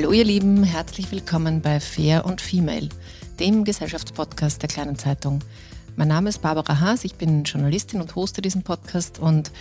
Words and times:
Hallo 0.00 0.12
ihr 0.12 0.24
Lieben, 0.24 0.64
herzlich 0.64 1.12
willkommen 1.12 1.60
bei 1.60 1.78
Fair 1.78 2.24
und 2.24 2.40
Female, 2.40 2.88
dem 3.38 3.64
Gesellschaftspodcast 3.64 4.62
der 4.62 4.70
kleinen 4.70 4.96
Zeitung. 4.96 5.40
Mein 5.94 6.08
Name 6.08 6.30
ist 6.30 6.40
Barbara 6.40 6.80
Haas, 6.80 7.04
ich 7.04 7.16
bin 7.16 7.44
Journalistin 7.44 8.00
und 8.00 8.16
hoste 8.16 8.40
diesen 8.40 8.62
Podcast 8.62 9.18
und 9.18 9.52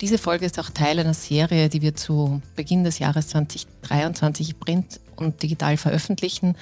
diese 0.00 0.16
Folge 0.16 0.46
ist 0.46 0.60
auch 0.60 0.70
Teil 0.70 1.00
einer 1.00 1.14
Serie, 1.14 1.68
die 1.68 1.82
wir 1.82 1.96
zu 1.96 2.40
Beginn 2.54 2.84
des 2.84 3.00
Jahres 3.00 3.26
2023 3.30 4.60
print 4.60 5.00
und 5.16 5.42
digital 5.42 5.76
veröffentlichen 5.76 6.54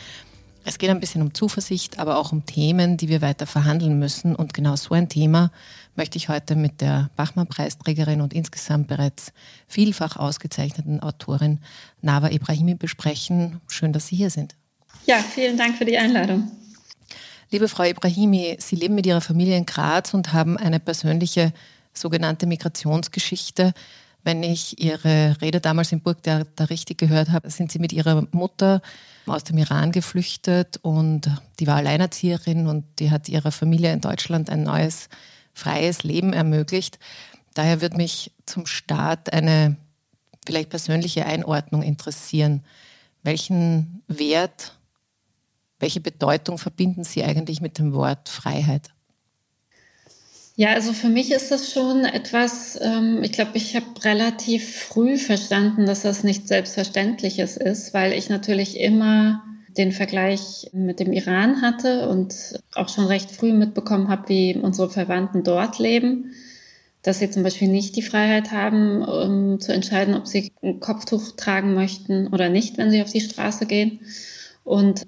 es 0.69 0.79
geht 0.79 0.91
ein 0.91 0.99
bisschen 0.99 1.23
um 1.23 1.33
Zuversicht, 1.33 2.01
aber 2.01 2.19
auch 2.19 2.33
um 2.33 2.45
Themen, 2.45 2.97
die 2.97 3.09
wir 3.09 3.23
weiter 3.23 3.47
verhandeln 3.47 4.01
müssen. 4.01 4.35
Und 4.35 4.53
genau 4.53 4.75
so 4.75 4.95
ein 4.95 5.09
Thema 5.09 5.53
möchte 5.97 6.19
ich 6.19 6.29
heute 6.29 6.57
mit 6.57 6.81
der 6.81 7.11
Bachmann-Preisträgerin 7.17 8.21
und 8.21 8.33
insgesamt 8.33 8.89
bereits 8.89 9.33
vielfach 9.67 10.17
ausgezeichneten 10.17 11.01
Autorin 11.01 11.61
Nava 12.03 12.31
Ibrahimi 12.31 12.75
besprechen. 12.75 13.61
Schön, 13.69 13.93
dass 13.93 14.09
Sie 14.09 14.17
hier 14.17 14.31
sind. 14.31 14.55
Ja, 15.07 15.19
vielen 15.19 15.57
Dank 15.57 15.77
für 15.77 15.85
die 15.85 15.97
Einladung. 15.97 16.51
Liebe 17.51 17.69
Frau 17.69 17.85
Ibrahimi, 17.85 18.57
Sie 18.59 18.77
leben 18.77 18.95
mit 18.95 19.07
Ihrer 19.07 19.21
Familie 19.21 19.57
in 19.57 19.67
Graz 19.67 20.15
und 20.15 20.33
haben 20.33 20.57
eine 20.57 20.81
persönliche 20.81 21.53
sogenannte 21.93 22.47
Migrationsgeschichte. 22.47 23.73
Wenn 24.25 24.43
ich 24.43 24.83
Ihre 24.83 25.37
Rede 25.41 25.61
damals 25.61 25.93
in 25.93 26.01
Burg 26.01 26.23
da, 26.25 26.43
da 26.57 26.65
richtig 26.65 26.99
gehört 26.99 27.31
habe, 27.31 27.51
sind 27.51 27.71
Sie 27.71 27.79
mit 27.79 27.93
Ihrer 27.93 28.27
Mutter 28.33 28.83
aus 29.27 29.45
dem 29.45 29.59
Iran 29.59 29.93
geflüchtet 29.93 30.79
und 30.83 31.31
die 31.59 31.67
war 31.67 31.77
Alleinerzieherin 31.77 32.67
und 32.67 32.85
die 32.99 33.11
hat 33.11 33.29
ihrer 33.29 33.53
Familie 33.53 33.93
in 33.93 34.01
Deutschland 34.01 34.51
ein 34.51 34.63
neues, 34.63 35.09
freies 35.57 36.03
Leben 36.03 36.33
ermöglicht. 36.35 36.99
Daher 37.55 37.81
würde 37.81 37.97
mich 37.97 38.33
zum 38.45 38.67
Start 38.67 39.33
eine 39.33 39.77
vielleicht 40.45 40.69
persönliche 40.69 41.25
Einordnung 41.25 41.83
interessieren. 41.83 42.63
Welchen 43.23 44.03
Wert, 44.07 44.79
welche 45.81 46.01
Bedeutung 46.01 46.59
verbinden 46.59 47.05
Sie 47.05 47.25
eigentlich 47.25 47.61
mit 47.63 47.79
dem 47.79 47.95
Wort 47.95 48.29
Freiheit? 48.29 48.91
Ja, 50.57 50.73
also 50.73 50.93
für 50.93 51.09
mich 51.09 51.33
ist 51.33 51.51
das 51.51 51.73
schon 51.73 52.05
etwas, 52.05 52.79
ähm, 52.81 53.23
ich 53.23 53.33
glaube, 53.33 53.53
ich 53.55 53.75
habe 53.77 53.87
relativ 54.05 54.77
früh 54.77 55.19
verstanden, 55.19 55.87
dass 55.87 56.03
das 56.03 56.23
nicht 56.23 56.49
Selbstverständliches 56.49 57.57
ist, 57.57 57.93
weil 57.93 58.13
ich 58.13 58.29
natürlich 58.29 58.79
immer 58.79 59.43
den 59.77 59.93
Vergleich 59.93 60.71
mit 60.73 61.01
dem 61.01 61.13
Iran 61.13 61.63
hatte 61.63 62.09
und 62.09 62.61
auch 62.75 62.89
schon 62.89 63.07
recht 63.07 63.31
früh 63.31 63.53
mitbekommen 63.53 64.09
habe, 64.09 64.29
wie 64.29 64.57
unsere 64.57 64.89
Verwandten 64.89 65.43
dort 65.43 65.79
leben, 65.79 66.33
dass 67.03 67.19
sie 67.19 67.31
zum 67.31 67.43
Beispiel 67.43 67.69
nicht 67.69 67.95
die 67.97 68.03
Freiheit 68.03 68.53
haben, 68.53 69.03
um 69.03 69.61
zu 69.61 69.73
entscheiden, 69.73 70.15
ob 70.15 70.27
sie 70.27 70.53
ein 70.63 70.81
Kopftuch 70.81 71.33
tragen 71.37 71.75
möchten 71.75 72.29
oder 72.29 72.49
nicht, 72.49 72.79
wenn 72.79 72.91
sie 72.91 73.03
auf 73.03 73.13
die 73.13 73.21
Straße 73.21 73.67
gehen. 73.67 74.01
Und 74.65 75.07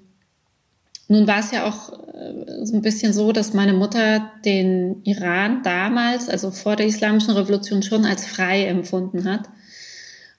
nun 1.09 1.27
war 1.27 1.39
es 1.39 1.51
ja 1.51 1.67
auch 1.67 1.91
äh, 2.13 2.65
so 2.65 2.75
ein 2.75 2.83
bisschen 2.83 3.13
so, 3.13 3.31
dass 3.31 3.53
meine 3.53 3.73
Mutter 3.73 4.31
den 4.45 5.01
Iran 5.03 5.63
damals, 5.63 6.29
also 6.29 6.51
vor 6.51 6.75
der 6.75 6.85
Islamischen 6.85 7.33
Revolution, 7.33 7.81
schon 7.81 8.05
als 8.05 8.25
frei 8.27 8.65
empfunden 8.65 9.25
hat. 9.25 9.49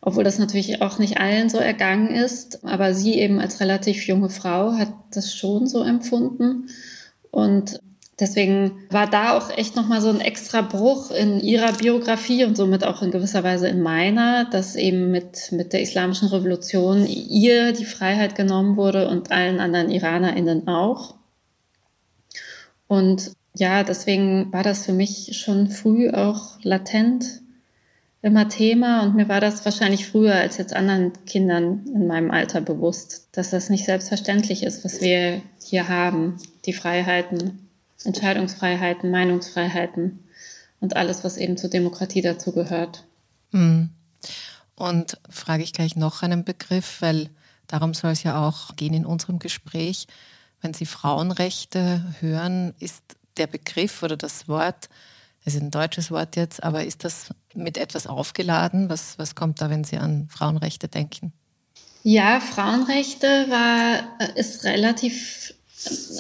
Obwohl 0.01 0.25
das 0.25 0.39
natürlich 0.39 0.81
auch 0.83 0.99
nicht 0.99 1.19
allen 1.19 1.51
so 1.51 1.59
ergangen 1.59 2.09
ist. 2.15 2.65
Aber 2.65 2.95
sie 2.95 3.15
eben 3.15 3.39
als 3.39 3.61
relativ 3.61 4.07
junge 4.07 4.31
Frau 4.31 4.73
hat 4.73 4.93
das 5.13 5.35
schon 5.35 5.67
so 5.67 5.83
empfunden. 5.83 6.69
Und 7.31 7.81
Deswegen 8.21 8.73
war 8.91 9.09
da 9.09 9.37
auch 9.37 9.51
echt 9.57 9.77
nochmal 9.77 10.03
so 10.03 10.11
ein 10.11 10.21
extra 10.21 10.61
Bruch 10.61 11.11
in 11.11 11.41
ihrer 11.41 11.73
Biografie 11.73 12.45
und 12.45 12.55
somit 12.55 12.85
auch 12.85 13.01
in 13.01 13.11
gewisser 13.11 13.43
Weise 13.43 13.67
in 13.67 13.81
meiner, 13.81 14.45
dass 14.45 14.77
eben 14.77 15.11
mit, 15.11 15.51
mit 15.53 15.73
der 15.73 15.81
islamischen 15.81 16.29
Revolution 16.29 17.07
ihr 17.07 17.73
die 17.73 17.87
Freiheit 17.87 18.35
genommen 18.35 18.77
wurde 18.77 19.09
und 19.09 19.33
allen 19.33 19.59
anderen 19.59 19.91
IranerInnen 19.91 20.69
auch. 20.69 21.15
Und 22.89 23.33
ja, 23.57 23.85
deswegen 23.85 24.53
war 24.53 24.63
das 24.63 24.85
für 24.85 24.93
mich 24.93 25.39
schon 25.43 25.69
früh 25.69 26.11
auch 26.11 26.63
latent 26.63 27.41
immer 28.23 28.49
Thema 28.49 29.03
und 29.03 29.15
mir 29.15 29.29
war 29.29 29.41
das 29.41 29.65
wahrscheinlich 29.65 30.07
früher 30.07 30.35
als 30.35 30.59
jetzt 30.59 30.75
anderen 30.75 31.13
Kindern 31.25 31.87
in 31.87 32.07
meinem 32.07 32.31
Alter 32.31 32.61
bewusst, 32.61 33.29
dass 33.33 33.51
das 33.51 33.71
nicht 33.71 33.87
selbstverständlich 33.87 34.63
ist, 34.63 34.85
was 34.85 35.01
wir 35.01 35.43
hier 35.63 35.89
haben, 35.89 36.37
die 36.67 36.73
Freiheiten 36.73 37.71
Entscheidungsfreiheiten, 38.05 39.11
Meinungsfreiheiten 39.11 40.25
und 40.81 40.97
alles, 40.97 41.25
was 41.25 41.37
eben 41.37 41.57
zur 41.57 41.71
Demokratie 41.71 42.23
dazu 42.23 42.53
gehört. 42.53 43.05
Hm. 43.53 43.91
Und 44.75 45.19
frage 45.29 45.63
ich 45.63 45.73
gleich 45.73 45.97
noch 45.97 46.23
einen 46.23 46.45
Begriff, 46.45 47.03
weil 47.03 47.29
darum 47.67 47.93
soll 47.93 48.13
es 48.13 48.23
ja 48.23 48.47
auch 48.47 48.77
gehen 48.77 48.95
in 48.95 49.05
unserem 49.05 49.39
Gespräch. 49.39 50.07
Wenn 50.63 50.73
Sie 50.73 50.87
Frauenrechte 50.87 52.15
hören, 52.21 52.75
ist 52.79 53.03
der 53.37 53.47
Begriff 53.47 54.03
oder 54.03 54.17
das 54.17 54.49
Wort, 54.49 54.89
ist 55.45 55.61
ein 55.61 55.71
deutsches 55.71 56.11
Wort 56.11 56.37
jetzt, 56.37 56.63
aber 56.63 56.85
ist 56.85 57.05
das 57.05 57.31
mit 57.55 57.79
etwas 57.79 58.07
aufgeladen? 58.07 58.89
Was, 58.91 59.19
was 59.19 59.35
kommt 59.35 59.61
da, 59.61 59.71
wenn 59.71 59.85
Sie 59.85 59.97
an 59.97 60.29
Frauenrechte 60.31 60.89
denken? 60.89 61.33
Ja, 62.03 62.41
Frauenrechte 62.41 63.27
war, 63.49 64.37
ist 64.37 64.65
relativ 64.65 65.55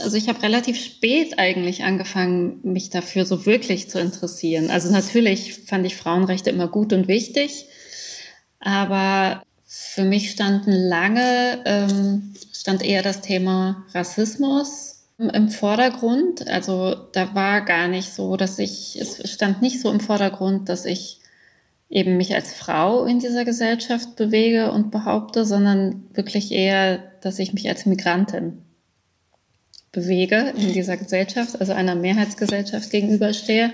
also 0.02 0.16
ich 0.16 0.28
habe 0.28 0.42
relativ 0.42 0.82
spät 0.82 1.38
eigentlich 1.38 1.84
angefangen, 1.84 2.60
mich 2.62 2.88
dafür 2.88 3.26
so 3.26 3.44
wirklich 3.44 3.90
zu 3.90 4.00
interessieren. 4.00 4.70
Also 4.70 4.90
natürlich 4.90 5.54
fand 5.66 5.86
ich 5.86 5.96
Frauenrechte 5.96 6.50
immer 6.50 6.68
gut 6.68 6.92
und 6.92 7.08
wichtig, 7.08 7.66
aber 8.58 9.42
für 9.66 10.04
mich 10.04 10.30
standen 10.30 10.72
lange, 10.72 11.62
ähm, 11.66 12.34
stand 12.52 12.82
eher 12.82 13.02
das 13.02 13.20
Thema 13.20 13.84
Rassismus 13.92 14.99
im 15.28 15.48
Vordergrund. 15.50 16.48
Also 16.48 16.94
da 17.12 17.34
war 17.34 17.60
gar 17.62 17.88
nicht 17.88 18.12
so, 18.12 18.36
dass 18.36 18.58
ich, 18.58 18.98
es 19.00 19.30
stand 19.30 19.60
nicht 19.60 19.80
so 19.80 19.90
im 19.90 20.00
Vordergrund, 20.00 20.68
dass 20.68 20.84
ich 20.84 21.18
eben 21.90 22.16
mich 22.16 22.34
als 22.34 22.52
Frau 22.54 23.04
in 23.04 23.18
dieser 23.18 23.44
Gesellschaft 23.44 24.16
bewege 24.16 24.70
und 24.72 24.90
behaupte, 24.90 25.44
sondern 25.44 26.04
wirklich 26.14 26.52
eher, 26.52 26.98
dass 27.20 27.38
ich 27.38 27.52
mich 27.52 27.68
als 27.68 27.84
Migrantin 27.84 28.62
bewege 29.92 30.54
in 30.56 30.72
dieser 30.72 30.96
Gesellschaft, 30.96 31.60
also 31.60 31.72
einer 31.72 31.96
Mehrheitsgesellschaft 31.96 32.90
gegenüberstehe. 32.90 33.72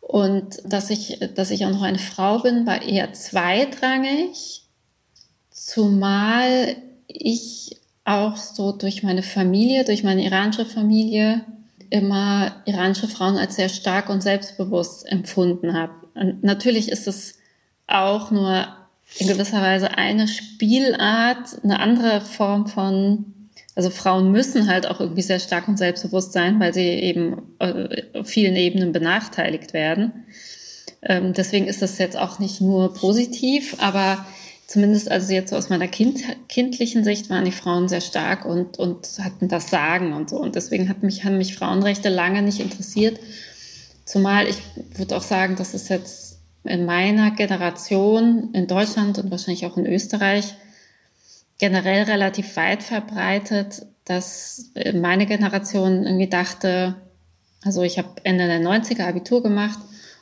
Und 0.00 0.60
dass 0.64 0.90
ich, 0.90 1.18
dass 1.34 1.50
ich 1.50 1.64
auch 1.64 1.70
noch 1.70 1.82
eine 1.82 1.98
Frau 1.98 2.40
bin, 2.40 2.66
war 2.66 2.82
eher 2.82 3.12
zweitrangig. 3.12 4.62
Zumal 5.50 6.76
ich 7.06 7.80
auch 8.04 8.36
so 8.36 8.72
durch 8.72 9.02
meine 9.02 9.22
Familie, 9.22 9.84
durch 9.84 10.02
meine 10.04 10.24
iranische 10.24 10.66
Familie 10.66 11.44
immer 11.90 12.62
iranische 12.66 13.08
Frauen 13.08 13.36
als 13.36 13.56
sehr 13.56 13.68
stark 13.68 14.08
und 14.08 14.22
selbstbewusst 14.22 15.10
empfunden 15.10 15.74
habe. 15.74 15.92
Und 16.14 16.42
natürlich 16.42 16.90
ist 16.90 17.06
es 17.06 17.38
auch 17.86 18.30
nur 18.30 18.66
in 19.18 19.28
gewisser 19.28 19.62
Weise 19.62 19.96
eine 19.96 20.26
Spielart, 20.26 21.62
eine 21.62 21.78
andere 21.78 22.20
Form 22.20 22.66
von, 22.66 23.48
also 23.74 23.90
Frauen 23.90 24.32
müssen 24.32 24.68
halt 24.68 24.86
auch 24.86 25.00
irgendwie 25.00 25.22
sehr 25.22 25.38
stark 25.38 25.68
und 25.68 25.78
selbstbewusst 25.78 26.32
sein, 26.32 26.58
weil 26.60 26.74
sie 26.74 26.88
eben 26.88 27.42
äh, 27.58 28.02
auf 28.14 28.26
vielen 28.26 28.56
Ebenen 28.56 28.92
benachteiligt 28.92 29.72
werden. 29.72 30.24
Ähm, 31.02 31.32
deswegen 31.32 31.66
ist 31.66 31.82
das 31.82 31.98
jetzt 31.98 32.16
auch 32.16 32.38
nicht 32.38 32.60
nur 32.60 32.94
positiv, 32.94 33.76
aber 33.78 34.24
zumindest 34.66 35.10
also 35.10 35.32
jetzt 35.32 35.52
aus 35.52 35.68
meiner 35.68 35.88
kind, 35.88 36.22
kindlichen 36.48 37.04
Sicht 37.04 37.30
waren 37.30 37.44
die 37.44 37.52
Frauen 37.52 37.88
sehr 37.88 38.00
stark 38.00 38.44
und, 38.44 38.78
und 38.78 39.06
hatten 39.20 39.48
das 39.48 39.70
Sagen 39.70 40.12
und 40.12 40.30
so. 40.30 40.38
Und 40.38 40.54
deswegen 40.54 40.88
hat 40.88 41.02
mich, 41.02 41.24
haben 41.24 41.38
mich 41.38 41.54
Frauenrechte 41.54 42.08
lange 42.08 42.42
nicht 42.42 42.60
interessiert. 42.60 43.18
Zumal 44.04 44.46
ich 44.48 44.58
würde 44.96 45.16
auch 45.16 45.22
sagen, 45.22 45.56
dass 45.56 45.74
es 45.74 45.88
jetzt 45.88 46.38
in 46.64 46.86
meiner 46.86 47.30
Generation 47.30 48.50
in 48.54 48.66
Deutschland 48.66 49.18
und 49.18 49.30
wahrscheinlich 49.30 49.66
auch 49.66 49.76
in 49.76 49.86
Österreich 49.86 50.54
generell 51.58 52.04
relativ 52.04 52.56
weit 52.56 52.82
verbreitet, 52.82 53.86
dass 54.04 54.70
meine 54.94 55.26
Generation 55.26 56.04
irgendwie 56.04 56.28
dachte, 56.28 56.96
also 57.62 57.82
ich 57.82 57.98
habe 57.98 58.08
Ende 58.24 58.46
der 58.46 58.60
90er 58.60 59.06
Abitur 59.06 59.42
gemacht 59.42 59.78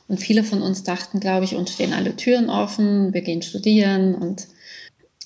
und 0.07 0.19
viele 0.19 0.43
von 0.43 0.61
uns 0.61 0.83
dachten, 0.83 1.19
glaube 1.19 1.45
ich, 1.45 1.55
uns 1.55 1.71
stehen 1.71 1.93
alle 1.93 2.15
Türen 2.15 2.49
offen, 2.49 3.13
wir 3.13 3.21
gehen 3.21 3.41
studieren 3.41 4.15
und 4.15 4.47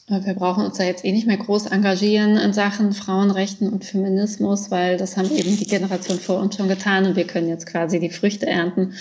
äh, 0.08 0.26
wir 0.26 0.34
brauchen 0.34 0.66
uns 0.66 0.78
da 0.78 0.84
jetzt 0.84 1.04
eh 1.04 1.12
nicht 1.12 1.28
mehr 1.28 1.38
groß 1.38 1.68
engagieren 1.68 2.38
in 2.38 2.54
Sachen 2.54 2.94
Frauenrechten 2.94 3.70
und 3.72 3.86
Feminismus, 3.86 4.72
weil 4.72 4.98
das 4.98 5.18
haben 5.18 5.32
eben 5.32 5.58
die 5.58 5.68
Generation 5.68 6.20
vor 6.20 6.40
uns 6.40 6.56
schon 6.56 6.68
getan 6.68 7.06
und 7.06 7.16
wir 7.16 7.28
können 7.28 7.50
jetzt 7.50 7.68
quasi 7.68 8.00
die 8.00 8.10
Früchte 8.10 8.48
ernten. 8.48 8.94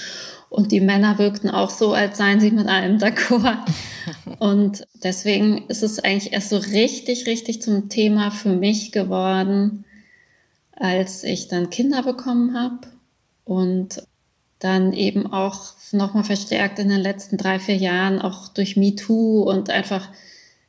Und 0.48 0.70
die 0.70 0.80
Männer 0.80 1.18
wirkten 1.18 1.50
auch 1.50 1.70
so, 1.70 1.92
als 1.92 2.18
seien 2.18 2.38
sie 2.38 2.52
mit 2.52 2.68
allem 2.68 2.98
d'accord. 2.98 3.58
Und 4.38 4.86
deswegen 5.02 5.66
ist 5.66 5.82
es 5.82 5.98
eigentlich 5.98 6.32
erst 6.32 6.50
so 6.50 6.56
richtig, 6.56 7.26
richtig 7.26 7.62
zum 7.62 7.88
Thema 7.88 8.30
für 8.30 8.54
mich 8.54 8.92
geworden, 8.92 9.84
als 10.70 11.24
ich 11.24 11.48
dann 11.48 11.70
Kinder 11.70 12.02
bekommen 12.02 12.54
habe 12.54 12.86
und 13.44 14.02
dann 14.58 14.92
eben 14.92 15.32
auch 15.32 15.74
nochmal 15.92 16.24
verstärkt 16.24 16.78
in 16.78 16.88
den 16.88 17.00
letzten 17.00 17.36
drei, 17.36 17.58
vier 17.58 17.76
Jahren, 17.76 18.20
auch 18.20 18.48
durch 18.48 18.76
MeToo 18.76 19.42
und 19.42 19.70
einfach, 19.70 20.08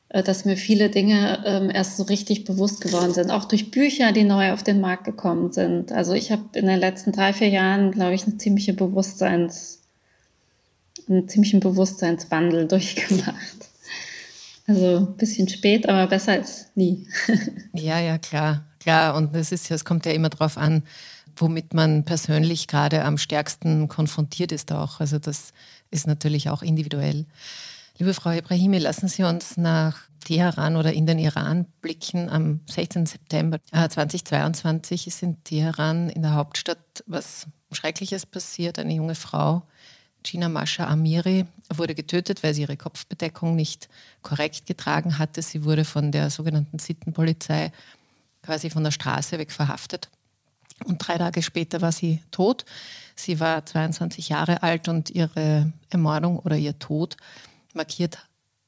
äh, 0.09 0.23
dass 0.23 0.45
mir 0.45 0.57
viele 0.57 0.89
Dinge 0.89 1.43
ähm, 1.45 1.69
erst 1.69 1.97
so 1.97 2.03
richtig 2.03 2.43
bewusst 2.43 2.81
geworden 2.81 3.13
sind, 3.13 3.31
auch 3.31 3.45
durch 3.45 3.71
Bücher, 3.71 4.11
die 4.11 4.23
neu 4.23 4.51
auf 4.51 4.63
den 4.63 4.81
Markt 4.81 5.05
gekommen 5.05 5.51
sind. 5.53 5.91
Also 5.91 6.13
ich 6.13 6.31
habe 6.31 6.43
in 6.53 6.67
den 6.67 6.79
letzten 6.79 7.11
drei, 7.11 7.33
vier 7.33 7.49
Jahren, 7.49 7.91
glaube 7.91 8.13
ich, 8.13 8.23
eine 8.23 8.37
ziemliche 8.37 8.73
Bewusstseins, 8.73 9.81
einen 11.07 11.29
ziemlichen 11.29 11.61
Bewusstseinswandel 11.61 12.67
durchgemacht. 12.67 13.69
Also 14.67 14.97
ein 14.97 15.15
bisschen 15.15 15.47
spät, 15.47 15.87
aber 15.87 16.07
besser 16.07 16.33
als 16.33 16.67
nie. 16.75 17.07
ja, 17.73 18.01
ja, 18.01 18.17
klar, 18.17 18.65
klar. 18.81 19.15
Und 19.15 19.33
es 19.33 19.53
ist 19.53 19.69
ja, 19.69 19.77
es 19.77 19.85
kommt 19.85 20.05
ja 20.05 20.11
immer 20.11 20.27
darauf 20.27 20.57
an, 20.57 20.83
womit 21.37 21.73
man 21.73 22.03
persönlich 22.03 22.67
gerade 22.67 23.03
am 23.05 23.17
stärksten 23.17 23.87
konfrontiert 23.87 24.51
ist 24.51 24.71
auch. 24.71 24.99
Also 24.99 25.19
das 25.19 25.53
ist 25.91 26.07
natürlich 26.07 26.49
auch 26.49 26.61
individuell. 26.61 27.25
Liebe 27.97 28.13
Frau 28.13 28.31
Ibrahimi, 28.31 28.77
lassen 28.77 29.07
Sie 29.07 29.23
uns 29.23 29.57
nach 29.57 29.97
Teheran 30.23 30.75
oder 30.75 30.93
in 30.93 31.07
den 31.07 31.19
Iran 31.19 31.65
blicken. 31.81 32.29
Am 32.29 32.59
16. 32.69 33.05
September 33.05 33.59
2022 33.71 35.07
ist 35.07 35.23
in 35.23 35.43
Teheran 35.43 36.09
in 36.09 36.21
der 36.21 36.33
Hauptstadt 36.33 37.03
was 37.05 37.47
Schreckliches 37.71 38.25
passiert. 38.25 38.77
Eine 38.77 38.93
junge 38.93 39.15
Frau, 39.15 39.63
Gina 40.23 40.49
Masha 40.49 40.85
Amiri, 40.85 41.45
wurde 41.73 41.95
getötet, 41.95 42.43
weil 42.43 42.53
sie 42.53 42.61
ihre 42.63 42.77
Kopfbedeckung 42.77 43.55
nicht 43.55 43.89
korrekt 44.21 44.65
getragen 44.65 45.17
hatte. 45.17 45.41
Sie 45.41 45.63
wurde 45.63 45.85
von 45.85 46.11
der 46.11 46.29
sogenannten 46.29 46.79
Sittenpolizei 46.79 47.71
quasi 48.43 48.69
von 48.69 48.83
der 48.83 48.91
Straße 48.91 49.39
weg 49.39 49.51
verhaftet. 49.51 50.09
Und 50.85 50.99
drei 50.99 51.17
Tage 51.17 51.41
später 51.41 51.81
war 51.81 51.91
sie 51.91 52.21
tot. 52.31 52.65
Sie 53.15 53.39
war 53.39 53.65
22 53.65 54.29
Jahre 54.29 54.63
alt 54.63 54.87
und 54.87 55.09
ihre 55.09 55.71
Ermordung 55.89 56.39
oder 56.39 56.55
ihr 56.55 56.77
Tod 56.77 57.17
markiert 57.73 58.19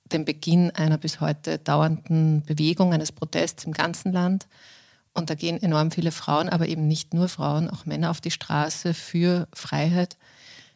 den 0.05 0.25
Beginn 0.25 0.71
einer 0.71 0.97
bis 0.97 1.21
heute 1.21 1.59
dauernden 1.59 2.43
Bewegung, 2.43 2.93
eines 2.93 3.11
Protests 3.11 3.65
im 3.65 3.73
ganzen 3.73 4.11
Land. 4.11 4.47
Und 5.13 5.29
da 5.29 5.35
gehen 5.35 5.61
enorm 5.61 5.91
viele 5.91 6.11
Frauen, 6.11 6.49
aber 6.49 6.67
eben 6.67 6.87
nicht 6.87 7.13
nur 7.13 7.29
Frauen, 7.29 7.69
auch 7.69 7.85
Männer 7.85 8.09
auf 8.09 8.21
die 8.21 8.31
Straße 8.31 8.93
für 8.93 9.47
Freiheit. 9.53 10.17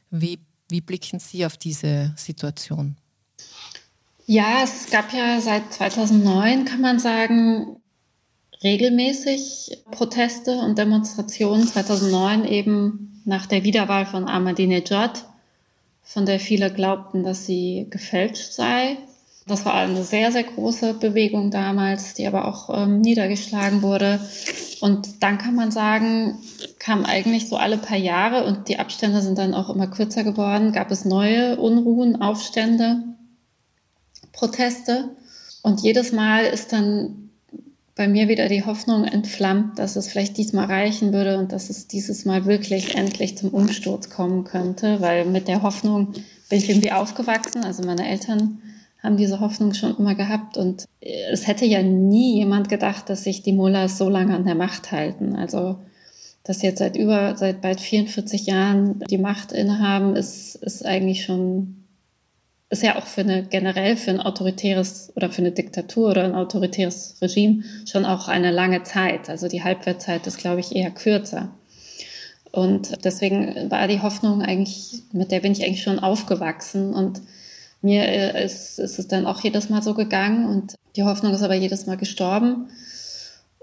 Wie, 0.10 0.40
wie 0.70 0.82
blicken 0.82 1.20
Sie 1.20 1.46
auf 1.46 1.58
diese 1.58 2.14
Situation? 2.16 2.98
Ja, 4.26 4.64
es 4.64 4.90
gab 4.90 5.12
ja 5.14 5.42
seit 5.42 5.74
2009, 5.74 6.66
kann 6.66 6.82
man 6.82 7.00
sagen, 7.00 7.78
regelmäßig 8.64 9.78
Proteste 9.92 10.60
und 10.60 10.78
Demonstrationen. 10.78 11.68
2009 11.68 12.46
eben 12.46 13.22
nach 13.26 13.46
der 13.46 13.64
Wiederwahl 13.64 14.06
von 14.06 14.28
Ahmadinejad, 14.28 15.26
von 16.04 16.26
der 16.26 16.40
viele 16.40 16.72
glaubten, 16.72 17.24
dass 17.24 17.46
sie 17.46 17.88
gefälscht 17.90 18.54
sei. 18.54 18.98
Das 19.46 19.66
war 19.66 19.74
eine 19.74 20.04
sehr, 20.06 20.32
sehr 20.32 20.44
große 20.44 20.94
Bewegung 20.94 21.52
damals, 21.52 22.14
die 22.14 22.28
aber 22.28 22.48
auch 22.48 22.70
ähm, 22.74 23.02
niedergeschlagen 23.02 23.82
wurde. 23.82 24.22
Und 24.80 25.22
dann 25.22 25.38
kann 25.38 25.56
man 25.56 25.72
sagen, 25.72 26.38
kam 26.80 27.06
eigentlich 27.06 27.50
so 27.50 27.58
alle 27.58 27.78
paar 27.78 27.98
Jahre 27.98 28.46
und 28.46 28.70
die 28.70 28.80
Abstände 28.80 29.22
sind 29.22 29.38
dann 29.38 29.54
auch 29.54 29.70
immer 29.70 29.88
kürzer 29.88 30.24
geworden, 30.24 30.72
gab 30.72 30.92
es 30.92 31.04
neue 31.04 31.58
Unruhen, 31.58 32.22
Aufstände, 32.22 33.04
Proteste. 34.32 35.10
Und 35.62 35.82
jedes 35.82 36.14
Mal 36.14 36.46
ist 36.46 36.72
dann 36.72 37.23
bei 37.96 38.08
mir 38.08 38.28
wieder 38.28 38.48
die 38.48 38.66
Hoffnung 38.66 39.06
entflammt, 39.06 39.78
dass 39.78 39.96
es 39.96 40.08
vielleicht 40.08 40.38
diesmal 40.38 40.66
reichen 40.66 41.14
würde 41.14 41.38
und 41.38 41.52
dass 41.52 41.70
es 41.70 41.88
dieses 41.88 42.26
Mal 42.26 42.46
wirklich 42.46 42.96
endlich 42.96 43.38
zum 43.38 43.50
Umsturz 43.50 44.10
kommen 44.10 44.44
könnte, 44.46 45.00
weil 45.00 45.26
mit 45.26 45.48
der 45.48 45.62
Hoffnung 45.62 46.14
bin 46.50 46.58
ich 46.58 46.70
irgendwie 46.70 46.92
aufgewachsen. 46.92 47.64
Also 47.64 47.84
meine 47.84 48.10
Eltern 48.10 48.62
haben 49.02 49.18
diese 49.18 49.40
Hoffnung 49.42 49.74
schon 49.74 49.96
immer 49.98 50.16
gehabt 50.16 50.58
und 50.58 50.86
es 51.02 51.46
hätte 51.46 51.66
ja 51.66 51.84
nie 51.84 52.38
jemand 52.38 52.70
gedacht, 52.70 53.10
dass 53.10 53.26
sich 53.26 53.44
die 53.44 53.54
Mullahs 53.54 53.98
so 53.98 54.10
lange 54.10 54.36
an 54.36 54.46
der 54.46 54.56
Macht 54.56 54.92
halten. 54.92 55.36
Also 55.36 55.78
dass 56.44 56.62
jetzt 56.62 56.80
seit 56.80 56.98
über, 56.98 57.36
seit 57.38 57.62
bald 57.62 57.80
44 57.80 58.46
Jahren 58.46 59.00
die 59.10 59.18
Macht 59.18 59.52
innehaben, 59.52 60.16
ist, 60.16 60.56
ist 60.56 60.86
eigentlich 60.86 61.24
schon 61.24 61.83
ist 62.74 62.82
ja 62.82 62.98
auch 62.98 63.06
für 63.06 63.22
eine 63.22 63.44
generell 63.44 63.96
für 63.96 64.10
ein 64.10 64.20
autoritäres 64.20 65.14
oder 65.16 65.30
für 65.30 65.44
eine 65.44 65.52
Diktatur 65.52 66.10
oder 66.10 66.24
ein 66.24 66.34
autoritäres 66.34 67.16
Regime 67.22 67.64
schon 67.90 68.04
auch 68.04 68.28
eine 68.28 68.50
lange 68.50 68.82
Zeit. 68.82 69.30
Also 69.30 69.48
die 69.48 69.64
Halbwertzeit 69.64 70.26
ist, 70.26 70.40
glaube 70.40 70.60
ich, 70.60 70.76
eher 70.76 70.90
kürzer. 70.90 71.52
Und 72.52 73.06
deswegen 73.06 73.70
war 73.70 73.88
die 73.88 74.02
Hoffnung 74.02 74.42
eigentlich, 74.42 75.04
mit 75.12 75.32
der 75.32 75.40
bin 75.42 75.52
ich 75.52 75.64
eigentlich 75.64 75.84
schon 75.84 76.00
aufgewachsen 76.00 76.94
und 76.94 77.22
mir 77.82 78.04
äh, 78.04 78.44
ist, 78.44 78.80
ist 78.80 78.98
es 78.98 79.08
dann 79.08 79.28
auch 79.28 79.42
jedes 79.42 79.70
Mal 79.70 79.84
so 79.84 79.94
gegangen 79.94 80.48
und 80.48 80.76
die 80.96 81.04
Hoffnung 81.04 81.34
ist 81.34 81.44
aber 81.44 81.56
jedes 81.56 81.86
Mal 81.86 81.98
gestorben. 81.98 82.70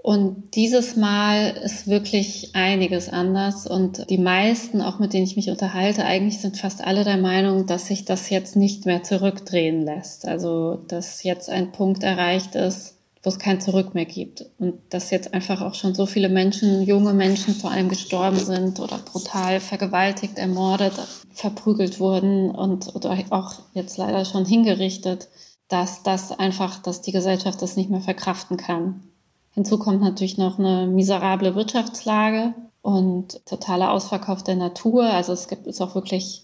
Und 0.03 0.55
dieses 0.55 0.95
Mal 0.95 1.51
ist 1.63 1.87
wirklich 1.87 2.55
einiges 2.55 3.09
anders. 3.09 3.67
Und 3.67 4.09
die 4.09 4.17
meisten, 4.17 4.81
auch 4.81 4.97
mit 4.97 5.13
denen 5.13 5.25
ich 5.25 5.35
mich 5.35 5.49
unterhalte, 5.49 6.05
eigentlich 6.05 6.41
sind 6.41 6.57
fast 6.57 6.83
alle 6.83 7.03
der 7.03 7.17
Meinung, 7.17 7.67
dass 7.67 7.87
sich 7.87 8.05
das 8.05 8.29
jetzt 8.31 8.55
nicht 8.55 8.85
mehr 8.87 9.03
zurückdrehen 9.03 9.85
lässt. 9.85 10.27
Also, 10.27 10.75
dass 10.87 11.21
jetzt 11.21 11.49
ein 11.49 11.71
Punkt 11.71 12.01
erreicht 12.01 12.55
ist, 12.55 12.97
wo 13.21 13.29
es 13.29 13.37
kein 13.37 13.61
Zurück 13.61 13.93
mehr 13.93 14.05
gibt. 14.05 14.45
Und 14.57 14.79
dass 14.89 15.11
jetzt 15.11 15.35
einfach 15.35 15.61
auch 15.61 15.75
schon 15.75 15.93
so 15.93 16.07
viele 16.07 16.29
Menschen, 16.29 16.81
junge 16.81 17.13
Menschen 17.13 17.53
vor 17.53 17.69
allem 17.69 17.87
gestorben 17.87 18.39
sind 18.39 18.79
oder 18.79 18.97
brutal 18.97 19.59
vergewaltigt, 19.59 20.39
ermordet, 20.39 20.93
verprügelt 21.31 21.99
wurden 21.99 22.49
und 22.49 22.95
oder 22.95 23.15
auch 23.29 23.53
jetzt 23.73 23.97
leider 23.97 24.25
schon 24.25 24.45
hingerichtet, 24.45 25.29
dass 25.67 26.01
das 26.01 26.31
einfach, 26.31 26.81
dass 26.81 27.01
die 27.01 27.11
Gesellschaft 27.11 27.61
das 27.61 27.77
nicht 27.77 27.91
mehr 27.91 28.01
verkraften 28.01 28.57
kann. 28.57 29.10
Hinzu 29.53 29.77
kommt 29.77 30.01
natürlich 30.01 30.37
noch 30.37 30.59
eine 30.59 30.87
miserable 30.87 31.55
Wirtschaftslage 31.55 32.53
und 32.81 33.45
totaler 33.45 33.91
Ausverkauf 33.91 34.43
der 34.43 34.55
Natur. 34.55 35.03
Also 35.03 35.33
es 35.33 35.47
gibt 35.47 35.67
es 35.67 35.81
auch 35.81 35.93
wirklich 35.95 36.43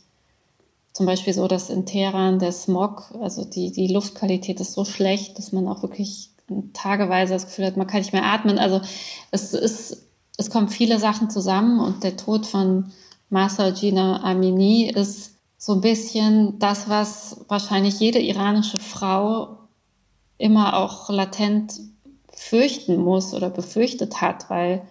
zum 0.93 1.05
Beispiel 1.05 1.33
so, 1.33 1.47
dass 1.47 1.69
in 1.69 1.85
Teheran 1.85 2.39
der 2.39 2.51
Smog, 2.51 3.13
also 3.21 3.45
die, 3.45 3.71
die 3.71 3.87
Luftqualität 3.87 4.59
ist 4.59 4.73
so 4.73 4.83
schlecht, 4.83 5.37
dass 5.37 5.51
man 5.51 5.67
auch 5.67 5.83
wirklich 5.83 6.31
tageweise 6.73 7.33
das 7.33 7.45
Gefühl 7.45 7.65
hat, 7.65 7.77
man 7.77 7.87
kann 7.87 8.01
nicht 8.01 8.13
mehr 8.13 8.25
atmen. 8.25 8.57
Also 8.57 8.81
es 9.31 9.53
ist, 9.53 10.07
es 10.37 10.49
kommen 10.49 10.69
viele 10.69 10.99
Sachen 10.99 11.29
zusammen 11.29 11.79
und 11.79 12.03
der 12.03 12.17
Tod 12.17 12.45
von 12.45 12.91
Masa 13.29 13.71
Gina 13.71 14.23
Amini 14.23 14.89
ist 14.89 15.35
so 15.57 15.73
ein 15.73 15.81
bisschen 15.81 16.59
das, 16.59 16.89
was 16.89 17.45
wahrscheinlich 17.47 17.99
jede 17.99 18.19
iranische 18.19 18.79
Frau 18.79 19.57
immer 20.37 20.77
auch 20.77 21.09
latent 21.09 21.79
fürchten 22.37 22.97
muss 22.97 23.33
oder 23.33 23.49
befürchtet 23.49 24.21
hat, 24.21 24.49
weil 24.49 24.83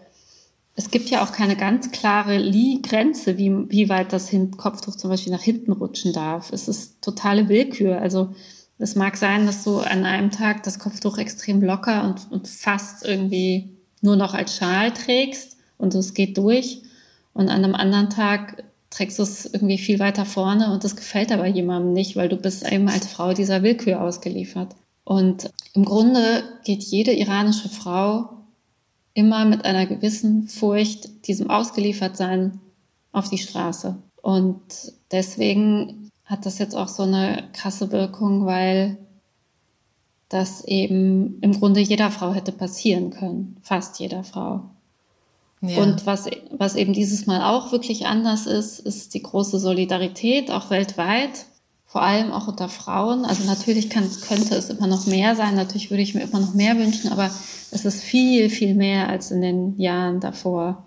es 0.74 0.90
gibt 0.90 1.08
ja 1.08 1.24
auch 1.24 1.32
keine 1.32 1.56
ganz 1.56 1.90
klare 1.90 2.38
Grenze, 2.82 3.38
wie, 3.38 3.50
wie 3.70 3.88
weit 3.88 4.12
das 4.12 4.30
Kopftuch 4.58 4.96
zum 4.96 5.10
Beispiel 5.10 5.32
nach 5.32 5.42
hinten 5.42 5.72
rutschen 5.72 6.12
darf. 6.12 6.52
Es 6.52 6.68
ist 6.68 7.00
totale 7.00 7.48
Willkür. 7.48 7.98
Also 7.98 8.34
es 8.78 8.94
mag 8.94 9.16
sein, 9.16 9.46
dass 9.46 9.64
du 9.64 9.78
an 9.78 10.04
einem 10.04 10.30
Tag 10.30 10.64
das 10.64 10.78
Kopftuch 10.78 11.16
extrem 11.16 11.62
locker 11.62 12.04
und, 12.04 12.30
und 12.30 12.46
fast 12.46 13.06
irgendwie 13.06 13.70
nur 14.02 14.16
noch 14.16 14.34
als 14.34 14.56
Schal 14.56 14.92
trägst 14.92 15.56
und 15.78 15.94
es 15.94 16.12
geht 16.12 16.36
durch. 16.36 16.82
Und 17.32 17.48
an 17.48 17.64
einem 17.64 17.74
anderen 17.74 18.10
Tag 18.10 18.64
trägst 18.90 19.18
du 19.18 19.22
es 19.22 19.46
irgendwie 19.46 19.78
viel 19.78 19.98
weiter 19.98 20.26
vorne 20.26 20.72
und 20.72 20.84
das 20.84 20.96
gefällt 20.96 21.32
aber 21.32 21.46
jemandem 21.46 21.92
nicht, 21.92 22.16
weil 22.16 22.28
du 22.28 22.36
bist 22.36 22.70
eben 22.70 22.88
als 22.88 23.06
Frau 23.06 23.32
dieser 23.32 23.62
Willkür 23.62 24.02
ausgeliefert. 24.02 24.74
Und 25.06 25.52
im 25.75 25.84
Grunde 25.84 26.42
geht 26.64 26.82
jede 26.82 27.12
iranische 27.12 27.68
Frau 27.68 28.28
immer 29.14 29.44
mit 29.44 29.64
einer 29.64 29.86
gewissen 29.86 30.48
Furcht 30.48 31.28
diesem 31.28 31.48
Ausgeliefertsein 31.48 32.60
auf 33.12 33.30
die 33.30 33.38
Straße. 33.38 33.96
Und 34.20 34.60
deswegen 35.12 36.10
hat 36.25 36.44
das 36.44 36.58
jetzt 36.58 36.75
auch 36.75 36.88
so 36.88 37.04
eine 37.04 37.44
krasse 37.52 37.92
Wirkung, 37.92 38.46
weil 38.46 38.98
das 40.28 40.64
eben 40.64 41.38
im 41.40 41.52
Grunde 41.52 41.78
jeder 41.78 42.10
Frau 42.10 42.32
hätte 42.32 42.50
passieren 42.50 43.10
können, 43.10 43.58
fast 43.62 44.00
jeder 44.00 44.25
Frau. 44.25 44.62
Ja. 45.60 45.84
Und 45.84 46.04
was, 46.04 46.28
was 46.50 46.75
eben 46.75 46.94
dieses 46.94 47.26
Mal 47.26 47.42
auch 47.42 47.70
wirklich 47.70 48.06
anders 48.06 48.46
ist, 48.46 48.80
ist 48.80 49.14
die 49.14 49.22
große 49.22 49.60
Solidarität, 49.60 50.50
auch 50.50 50.70
weltweit 50.70 51.46
vor 51.96 52.02
allem 52.02 52.30
auch 52.30 52.46
unter 52.46 52.68
Frauen. 52.68 53.24
Also 53.24 53.44
natürlich 53.44 53.88
kann, 53.88 54.06
könnte 54.28 54.54
es 54.54 54.68
immer 54.68 54.86
noch 54.86 55.06
mehr 55.06 55.34
sein, 55.34 55.54
natürlich 55.54 55.88
würde 55.88 56.02
ich 56.02 56.14
mir 56.14 56.24
immer 56.24 56.40
noch 56.40 56.52
mehr 56.52 56.76
wünschen, 56.76 57.10
aber 57.10 57.30
es 57.70 57.86
ist 57.86 58.02
viel, 58.02 58.50
viel 58.50 58.74
mehr 58.74 59.08
als 59.08 59.30
in 59.30 59.40
den 59.40 59.80
Jahren 59.80 60.20
davor. 60.20 60.84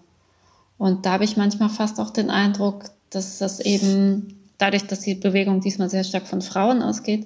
Und 0.77 1.07
da 1.07 1.13
habe 1.13 1.23
ich 1.23 1.35
manchmal 1.35 1.69
fast 1.69 1.99
auch 1.99 2.11
den 2.11 2.29
Eindruck, 2.29 2.91
dass 3.09 3.39
das 3.39 3.59
eben 3.59 4.39
dadurch, 4.59 4.85
dass 4.85 4.99
die 4.99 5.15
Bewegung 5.15 5.61
diesmal 5.61 5.89
sehr 5.89 6.03
stark 6.03 6.27
von 6.27 6.43
Frauen 6.43 6.83
ausgeht, 6.83 7.25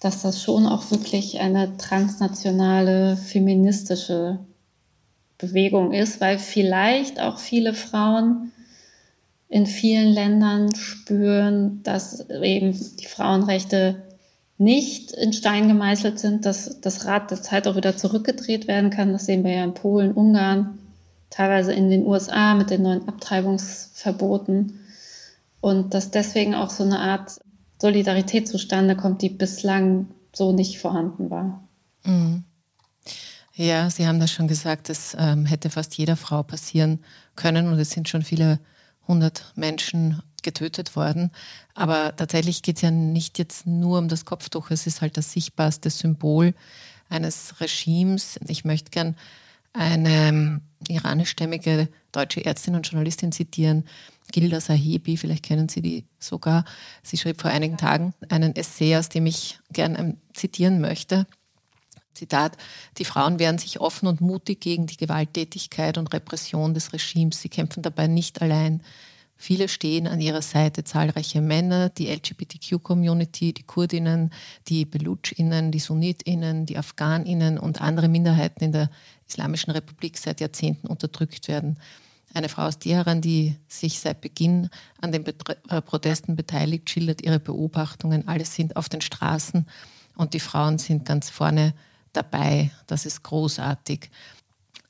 dass 0.00 0.20
das 0.20 0.42
schon 0.42 0.66
auch 0.66 0.90
wirklich 0.90 1.40
eine 1.40 1.78
transnationale 1.78 3.16
feministische 3.16 4.40
Bewegung 5.38 5.94
ist, 5.94 6.20
weil 6.20 6.38
vielleicht 6.38 7.18
auch 7.18 7.38
viele 7.38 7.72
Frauen 7.72 8.52
in 9.50 9.66
vielen 9.66 10.08
Ländern 10.08 10.74
spüren, 10.76 11.82
dass 11.82 12.30
eben 12.30 12.72
die 12.96 13.06
Frauenrechte 13.06 14.02
nicht 14.58 15.10
in 15.10 15.32
Stein 15.32 15.66
gemeißelt 15.66 16.20
sind, 16.20 16.46
dass 16.46 16.80
das 16.80 17.04
Rad 17.04 17.32
der 17.32 17.42
Zeit 17.42 17.66
auch 17.66 17.74
wieder 17.74 17.96
zurückgedreht 17.96 18.68
werden 18.68 18.90
kann. 18.90 19.12
Das 19.12 19.26
sehen 19.26 19.42
wir 19.42 19.52
ja 19.52 19.64
in 19.64 19.74
Polen, 19.74 20.12
Ungarn, 20.12 20.78
teilweise 21.30 21.72
in 21.72 21.90
den 21.90 22.06
USA 22.06 22.54
mit 22.54 22.70
den 22.70 22.82
neuen 22.82 23.08
Abtreibungsverboten. 23.08 24.78
Und 25.60 25.94
dass 25.94 26.12
deswegen 26.12 26.54
auch 26.54 26.70
so 26.70 26.84
eine 26.84 27.00
Art 27.00 27.40
Solidarität 27.80 28.46
zustande 28.46 28.94
kommt, 28.94 29.20
die 29.22 29.30
bislang 29.30 30.06
so 30.32 30.52
nicht 30.52 30.78
vorhanden 30.78 31.30
war. 31.30 31.64
Mhm. 32.04 32.44
Ja, 33.54 33.90
Sie 33.90 34.06
haben 34.06 34.20
das 34.20 34.30
schon 34.30 34.46
gesagt, 34.46 34.90
es 34.90 35.16
ähm, 35.18 35.44
hätte 35.44 35.70
fast 35.70 35.98
jeder 35.98 36.16
Frau 36.16 36.44
passieren 36.44 37.00
können 37.34 37.66
und 37.66 37.78
es 37.78 37.90
sind 37.90 38.08
schon 38.08 38.22
viele 38.22 38.60
100 39.10 39.52
Menschen 39.56 40.22
getötet 40.42 40.96
worden. 40.96 41.30
Aber 41.74 42.16
tatsächlich 42.16 42.62
geht 42.62 42.76
es 42.76 42.82
ja 42.82 42.90
nicht 42.90 43.38
jetzt 43.38 43.66
nur 43.66 43.98
um 43.98 44.08
das 44.08 44.24
Kopftuch, 44.24 44.70
es 44.70 44.86
ist 44.86 45.02
halt 45.02 45.16
das 45.16 45.32
sichtbarste 45.32 45.90
Symbol 45.90 46.54
eines 47.08 47.60
Regimes. 47.60 48.38
Ich 48.46 48.64
möchte 48.64 48.90
gern 48.90 49.16
eine 49.72 50.60
iranischstämmige 50.88 51.88
deutsche 52.12 52.44
Ärztin 52.44 52.74
und 52.74 52.88
Journalistin 52.88 53.32
zitieren, 53.32 53.84
Gilda 54.32 54.60
Sahibi, 54.60 55.16
vielleicht 55.16 55.44
kennen 55.44 55.68
Sie 55.68 55.82
die 55.82 56.04
sogar. 56.18 56.64
Sie 57.02 57.16
schrieb 57.16 57.40
vor 57.40 57.50
einigen 57.50 57.76
Tagen 57.76 58.14
einen 58.28 58.54
Essay, 58.54 58.96
aus 58.96 59.08
dem 59.08 59.26
ich 59.26 59.58
gern 59.72 60.16
zitieren 60.34 60.80
möchte. 60.80 61.26
Zitat, 62.20 62.58
die 62.98 63.06
Frauen 63.06 63.38
wehren 63.38 63.56
sich 63.56 63.80
offen 63.80 64.06
und 64.06 64.20
mutig 64.20 64.60
gegen 64.60 64.86
die 64.86 64.98
Gewalttätigkeit 64.98 65.96
und 65.96 66.12
Repression 66.12 66.74
des 66.74 66.92
Regimes. 66.92 67.40
Sie 67.40 67.48
kämpfen 67.48 67.82
dabei 67.82 68.08
nicht 68.08 68.42
allein. 68.42 68.82
Viele 69.36 69.68
stehen 69.68 70.06
an 70.06 70.20
ihrer 70.20 70.42
Seite, 70.42 70.84
zahlreiche 70.84 71.40
Männer, 71.40 71.88
die 71.88 72.08
LGBTQ-Community, 72.08 73.54
die 73.54 73.62
Kurdinnen, 73.62 74.34
die 74.68 74.84
Belutsch'innen, 74.84 75.70
die 75.70 75.78
Sunnitinnen, 75.78 76.66
die 76.66 76.76
Afghaninnen 76.76 77.58
und 77.58 77.80
andere 77.80 78.08
Minderheiten 78.08 78.64
in 78.64 78.72
der 78.72 78.90
Islamischen 79.26 79.70
Republik 79.70 80.18
seit 80.18 80.42
Jahrzehnten 80.42 80.88
unterdrückt 80.88 81.48
werden. 81.48 81.78
Eine 82.34 82.50
Frau 82.50 82.66
aus 82.66 82.78
Teheran, 82.78 83.22
die 83.22 83.56
sich 83.66 83.98
seit 83.98 84.20
Beginn 84.20 84.68
an 85.00 85.10
den 85.10 85.24
Betre 85.24 85.56
äh, 85.70 85.80
Protesten 85.80 86.36
beteiligt, 86.36 86.90
schildert 86.90 87.22
ihre 87.22 87.40
Beobachtungen. 87.40 88.28
Alle 88.28 88.44
sind 88.44 88.76
auf 88.76 88.90
den 88.90 89.00
Straßen 89.00 89.66
und 90.16 90.34
die 90.34 90.40
Frauen 90.40 90.76
sind 90.76 91.06
ganz 91.06 91.30
vorne 91.30 91.72
dabei. 92.12 92.70
Das 92.86 93.06
ist 93.06 93.22
großartig. 93.22 94.10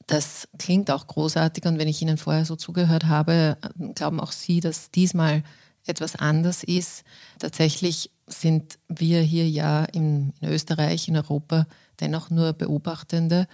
Das 0.07 0.49
klingt 0.59 0.91
auch 0.91 1.07
großartig 1.07 1.65
und 1.67 1.79
wenn 1.79 1.89
ich 1.89 2.03
Ihnen 2.03 2.19
vorher 2.19 2.45
so 2.45 2.57
zugehört 2.57 3.07
habe, 3.07 3.57
glauben 3.95 4.21
auch 4.21 4.33
Sie, 4.33 4.61
dass 4.61 4.91
diesmal 4.91 5.45
etwas 5.87 6.17
anders 6.17 6.65
ist. 6.65 7.05
Tatsächlich 7.39 8.11
sind 8.27 8.79
wir 8.89 9.23
hier 9.23 9.49
ja 9.49 9.85
in, 9.85 10.33
in 10.41 10.49
Österreich, 10.49 11.09
in 11.09 11.17
Europa 11.17 11.67
dennoch 12.01 12.31
nur 12.31 12.53
Beobachtende, 12.53 13.47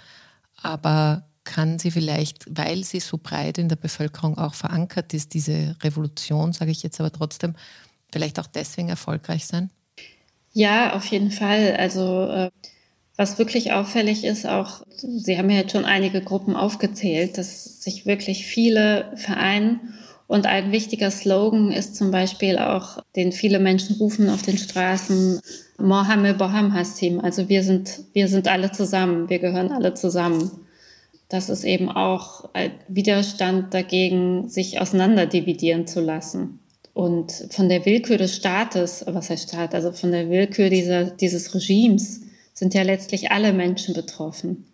aber 0.62 1.24
kann 1.44 1.78
sie 1.78 1.90
vielleicht, 1.90 2.44
weil 2.50 2.84
sie 2.84 3.00
so 3.00 3.18
breit 3.18 3.58
in 3.58 3.68
der 3.68 3.76
Bevölkerung 3.76 4.36
auch 4.36 4.54
verankert 4.54 5.14
ist, 5.14 5.32
diese 5.32 5.76
Revolution, 5.82 6.52
sage 6.52 6.72
ich 6.72 6.82
jetzt 6.82 7.00
aber 7.00 7.12
trotzdem, 7.12 7.54
vielleicht 8.10 8.38
auch 8.40 8.46
deswegen 8.46 8.88
erfolgreich 8.88 9.46
sein? 9.46 9.70
Ja, 10.52 10.94
auf 10.94 11.04
jeden 11.06 11.30
Fall. 11.30 11.76
Also 11.76 12.28
äh, 12.28 12.50
was 13.16 13.38
wirklich 13.38 13.72
auffällig 13.72 14.24
ist, 14.24 14.46
auch, 14.46 14.82
Sie 14.96 15.38
haben 15.38 15.50
ja 15.50 15.58
jetzt 15.58 15.72
schon 15.72 15.84
einige 15.84 16.20
Gruppen 16.20 16.54
aufgezählt, 16.54 17.38
dass 17.38 17.82
sich 17.82 18.06
wirklich 18.06 18.46
viele 18.46 19.12
vereinen. 19.16 19.94
Und 20.26 20.46
ein 20.46 20.72
wichtiger 20.72 21.10
Slogan 21.10 21.70
ist 21.70 21.96
zum 21.96 22.10
Beispiel 22.10 22.58
auch, 22.58 22.98
den 23.14 23.32
viele 23.32 23.58
Menschen 23.58 23.96
rufen 23.96 24.28
auf 24.28 24.42
den 24.42 24.58
Straßen, 24.58 25.40
Mohammed 25.78 26.38
Boham 26.38 26.74
Hassim. 26.74 27.20
Also 27.20 27.48
wir 27.48 27.62
sind, 27.62 28.00
wir 28.12 28.28
sind 28.28 28.48
alle 28.48 28.72
zusammen, 28.72 29.30
wir 29.30 29.38
gehören 29.38 29.70
alle 29.70 29.94
zusammen. 29.94 30.50
Das 31.28 31.48
ist 31.48 31.64
eben 31.64 31.88
auch 31.90 32.50
ein 32.54 32.72
Widerstand 32.88 33.72
dagegen, 33.72 34.48
sich 34.48 34.80
auseinanderdividieren 34.80 35.86
zu 35.86 36.00
lassen. 36.00 36.60
Und 36.92 37.32
von 37.50 37.68
der 37.68 37.84
Willkür 37.84 38.16
des 38.16 38.36
Staates, 38.36 39.04
was 39.06 39.30
heißt 39.30 39.48
Staat, 39.48 39.74
also 39.74 39.92
von 39.92 40.12
der 40.12 40.30
Willkür 40.30 40.70
dieser, 40.70 41.04
dieses 41.04 41.54
Regimes, 41.54 42.22
sind 42.56 42.74
ja 42.74 42.82
letztlich 42.82 43.30
alle 43.30 43.52
Menschen 43.52 43.94
betroffen. 43.94 44.66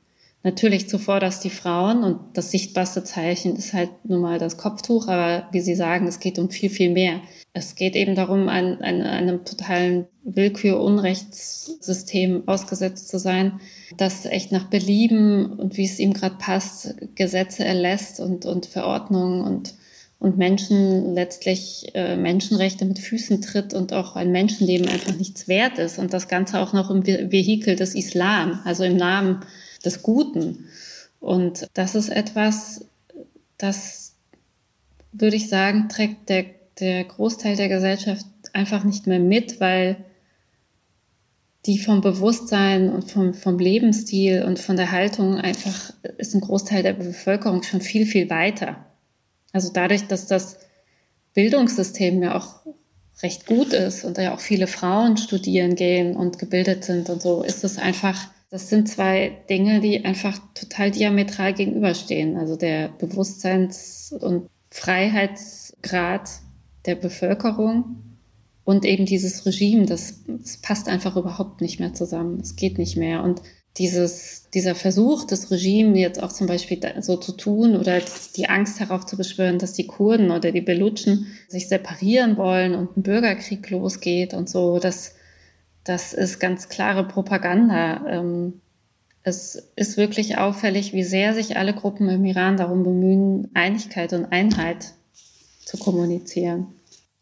Natürlich 0.44 0.88
zuvorderst 0.88 1.44
die 1.44 1.50
Frauen 1.50 2.02
und 2.02 2.36
das 2.36 2.50
sichtbarste 2.50 3.04
Zeichen 3.04 3.54
ist 3.54 3.74
halt 3.74 3.90
nun 4.04 4.20
mal 4.20 4.40
das 4.40 4.56
Kopftuch, 4.56 5.06
aber 5.06 5.46
wie 5.52 5.60
Sie 5.60 5.76
sagen, 5.76 6.08
es 6.08 6.18
geht 6.18 6.36
um 6.38 6.50
viel, 6.50 6.70
viel 6.70 6.90
mehr. 6.90 7.20
Es 7.52 7.76
geht 7.76 7.94
eben 7.94 8.16
darum, 8.16 8.48
ein, 8.48 8.80
ein, 8.80 9.02
einem 9.02 9.44
totalen 9.44 10.06
Willkür-Unrechtssystem 10.24 12.42
ausgesetzt 12.46 13.08
zu 13.08 13.18
sein, 13.18 13.60
das 13.96 14.26
echt 14.26 14.50
nach 14.50 14.70
Belieben 14.70 15.52
und 15.52 15.76
wie 15.76 15.84
es 15.84 16.00
ihm 16.00 16.12
gerade 16.12 16.38
passt, 16.38 16.96
Gesetze 17.14 17.64
erlässt 17.64 18.18
und, 18.18 18.44
und 18.46 18.66
Verordnungen 18.66 19.42
und 19.42 19.74
und 20.22 20.38
Menschen 20.38 21.14
letztlich 21.14 21.90
äh, 21.94 22.14
Menschenrechte 22.16 22.84
mit 22.84 23.00
Füßen 23.00 23.42
tritt 23.42 23.74
und 23.74 23.92
auch 23.92 24.14
ein 24.14 24.30
Menschenleben 24.30 24.88
einfach 24.88 25.16
nichts 25.16 25.48
wert 25.48 25.78
ist 25.78 25.98
und 25.98 26.12
das 26.12 26.28
Ganze 26.28 26.60
auch 26.60 26.72
noch 26.72 26.92
im 26.92 27.04
Vehikel 27.04 27.74
des 27.74 27.96
Islam, 27.96 28.60
also 28.64 28.84
im 28.84 28.96
Namen 28.96 29.40
des 29.84 30.04
Guten. 30.04 30.66
Und 31.18 31.66
das 31.74 31.96
ist 31.96 32.08
etwas, 32.08 32.84
das 33.58 34.14
würde 35.10 35.34
ich 35.34 35.48
sagen, 35.48 35.88
trägt 35.88 36.28
der, 36.28 36.44
der 36.78 37.02
Großteil 37.02 37.56
der 37.56 37.68
Gesellschaft 37.68 38.24
einfach 38.52 38.84
nicht 38.84 39.08
mehr 39.08 39.18
mit, 39.18 39.60
weil 39.60 39.96
die 41.66 41.78
vom 41.78 42.00
Bewusstsein 42.00 42.90
und 42.90 43.10
vom, 43.10 43.34
vom 43.34 43.58
Lebensstil 43.58 44.44
und 44.44 44.60
von 44.60 44.76
der 44.76 44.92
Haltung 44.92 45.38
einfach 45.38 45.92
ist 46.16 46.32
ein 46.34 46.40
Großteil 46.40 46.84
der 46.84 46.92
Bevölkerung 46.92 47.64
schon 47.64 47.80
viel, 47.80 48.06
viel 48.06 48.30
weiter. 48.30 48.86
Also 49.52 49.70
dadurch, 49.72 50.06
dass 50.08 50.26
das 50.26 50.58
Bildungssystem 51.34 52.22
ja 52.22 52.36
auch 52.36 52.62
recht 53.22 53.46
gut 53.46 53.72
ist 53.72 54.04
und 54.04 54.18
da 54.18 54.22
ja 54.22 54.34
auch 54.34 54.40
viele 54.40 54.66
Frauen 54.66 55.16
studieren 55.16 55.74
gehen 55.76 56.16
und 56.16 56.38
gebildet 56.38 56.84
sind 56.84 57.08
und 57.08 57.22
so, 57.22 57.42
ist 57.42 57.62
es 57.64 57.78
einfach, 57.78 58.18
das 58.50 58.68
sind 58.68 58.88
zwei 58.88 59.38
Dinge, 59.48 59.80
die 59.80 60.04
einfach 60.04 60.38
total 60.54 60.90
diametral 60.90 61.54
gegenüberstehen. 61.54 62.36
Also 62.36 62.56
der 62.56 62.88
Bewusstseins- 62.88 64.14
und 64.18 64.48
Freiheitsgrad 64.70 66.28
der 66.86 66.96
Bevölkerung 66.96 67.96
und 68.64 68.84
eben 68.84 69.06
dieses 69.06 69.44
Regime, 69.46 69.86
das, 69.86 70.24
das 70.26 70.58
passt 70.58 70.88
einfach 70.88 71.16
überhaupt 71.16 71.60
nicht 71.60 71.80
mehr 71.80 71.94
zusammen. 71.94 72.40
Es 72.40 72.56
geht 72.56 72.78
nicht 72.78 72.96
mehr. 72.96 73.22
Und 73.22 73.42
dieses, 73.78 74.50
dieser 74.50 74.74
Versuch, 74.74 75.24
das 75.24 75.50
Regime 75.50 75.98
jetzt 75.98 76.22
auch 76.22 76.32
zum 76.32 76.46
Beispiel 76.46 76.78
so 77.00 77.16
zu 77.16 77.32
tun 77.32 77.76
oder 77.76 78.00
die 78.36 78.48
Angst 78.48 78.80
herauf 78.80 79.06
zu 79.06 79.16
beschwören, 79.16 79.58
dass 79.58 79.72
die 79.72 79.86
Kurden 79.86 80.30
oder 80.30 80.52
die 80.52 80.60
Belutschen 80.60 81.26
sich 81.48 81.68
separieren 81.68 82.36
wollen 82.36 82.74
und 82.74 82.96
ein 82.96 83.02
Bürgerkrieg 83.02 83.68
losgeht 83.70 84.34
und 84.34 84.48
so, 84.48 84.78
das, 84.78 85.14
das 85.84 86.12
ist 86.12 86.38
ganz 86.38 86.68
klare 86.68 87.08
Propaganda. 87.08 88.06
Ähm, 88.06 88.60
es 89.22 89.54
ist 89.76 89.96
wirklich 89.96 90.36
auffällig, 90.36 90.92
wie 90.92 91.04
sehr 91.04 91.32
sich 91.32 91.56
alle 91.56 91.74
Gruppen 91.74 92.08
im 92.08 92.24
Iran 92.24 92.56
darum 92.56 92.82
bemühen, 92.82 93.48
Einigkeit 93.54 94.12
und 94.12 94.26
Einheit 94.26 94.92
zu 95.64 95.78
kommunizieren. 95.78 96.66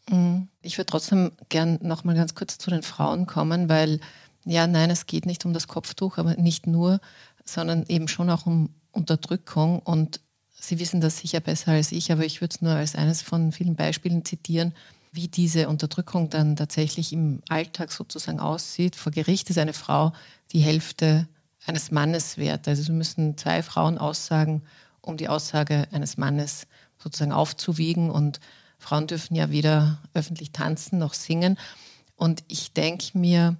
Mhm. 0.09 0.47
Ich 0.63 0.77
würde 0.77 0.87
trotzdem 0.87 1.31
gern 1.49 1.79
noch 1.81 2.03
mal 2.03 2.15
ganz 2.15 2.35
kurz 2.35 2.57
zu 2.57 2.69
den 2.69 2.83
Frauen 2.83 3.25
kommen, 3.25 3.69
weil 3.69 3.99
ja, 4.45 4.67
nein, 4.67 4.89
es 4.89 5.05
geht 5.05 5.25
nicht 5.25 5.45
um 5.45 5.53
das 5.53 5.67
Kopftuch, 5.67 6.17
aber 6.17 6.35
nicht 6.35 6.67
nur, 6.67 6.99
sondern 7.45 7.85
eben 7.87 8.07
schon 8.07 8.29
auch 8.29 8.45
um 8.45 8.69
Unterdrückung. 8.91 9.79
Und 9.79 10.21
Sie 10.49 10.79
wissen 10.79 11.01
das 11.01 11.17
sicher 11.17 11.39
besser 11.39 11.71
als 11.71 11.91
ich, 11.91 12.11
aber 12.11 12.23
ich 12.23 12.41
würde 12.41 12.53
es 12.53 12.61
nur 12.61 12.73
als 12.73 12.95
eines 12.95 13.21
von 13.21 13.51
vielen 13.51 13.75
Beispielen 13.75 14.23
zitieren, 14.23 14.73
wie 15.11 15.27
diese 15.27 15.67
Unterdrückung 15.67 16.29
dann 16.29 16.55
tatsächlich 16.55 17.13
im 17.13 17.41
Alltag 17.49 17.91
sozusagen 17.91 18.39
aussieht. 18.39 18.95
Vor 18.95 19.11
Gericht 19.11 19.49
ist 19.49 19.57
eine 19.57 19.73
Frau 19.73 20.13
die 20.51 20.59
Hälfte 20.59 21.27
eines 21.65 21.91
Mannes 21.91 22.37
wert. 22.37 22.67
Also 22.67 22.83
Sie 22.83 22.91
müssen 22.91 23.37
zwei 23.37 23.63
Frauen 23.63 23.97
aussagen, 23.97 24.61
um 25.01 25.17
die 25.17 25.29
Aussage 25.29 25.87
eines 25.91 26.17
Mannes 26.17 26.67
sozusagen 26.97 27.31
aufzuwiegen. 27.31 28.09
Und 28.09 28.39
Frauen 28.77 29.07
dürfen 29.07 29.35
ja 29.35 29.49
weder 29.49 29.99
öffentlich 30.13 30.51
tanzen 30.51 30.99
noch 30.99 31.13
singen. 31.13 31.57
Und 32.15 32.43
ich 32.47 32.73
denke 32.73 33.17
mir, 33.17 33.57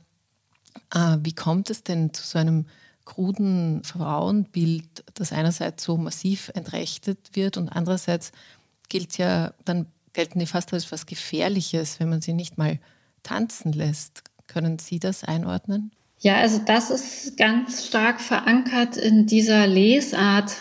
wie 0.94 1.34
kommt 1.34 1.70
es 1.70 1.84
denn 1.84 2.14
zu 2.14 2.26
so 2.26 2.38
einem 2.38 2.66
kruden 3.06 3.84
Frauenbild, 3.84 5.04
das 5.14 5.32
einerseits 5.32 5.84
so 5.84 5.98
massiv 5.98 6.52
entrechtet 6.54 7.18
wird 7.34 7.58
und 7.58 7.70
andererseits 7.70 8.32
gilt 8.90 9.18
ja, 9.18 9.54
dann 9.66 9.88
gelten 10.14 10.40
die 10.40 10.46
fast 10.46 10.74
als 10.74 10.92
was 10.92 11.06
Gefährliches, 11.06 12.00
wenn 12.00 12.10
man 12.10 12.22
sie 12.22 12.34
nicht 12.34 12.58
mal 12.58 12.80
tanzen 13.24 13.72
lässt. 13.74 14.24
Können 14.48 14.80
Sie 14.80 15.00
das 15.00 15.24
einordnen? 15.24 15.92
Ja, 16.20 16.36
also 16.36 16.60
das 16.60 16.90
ist 16.90 17.38
ganz 17.38 17.88
stark 17.88 18.20
verankert 18.22 18.98
in 18.98 19.26
dieser 19.26 19.66
Lesart 19.66 20.54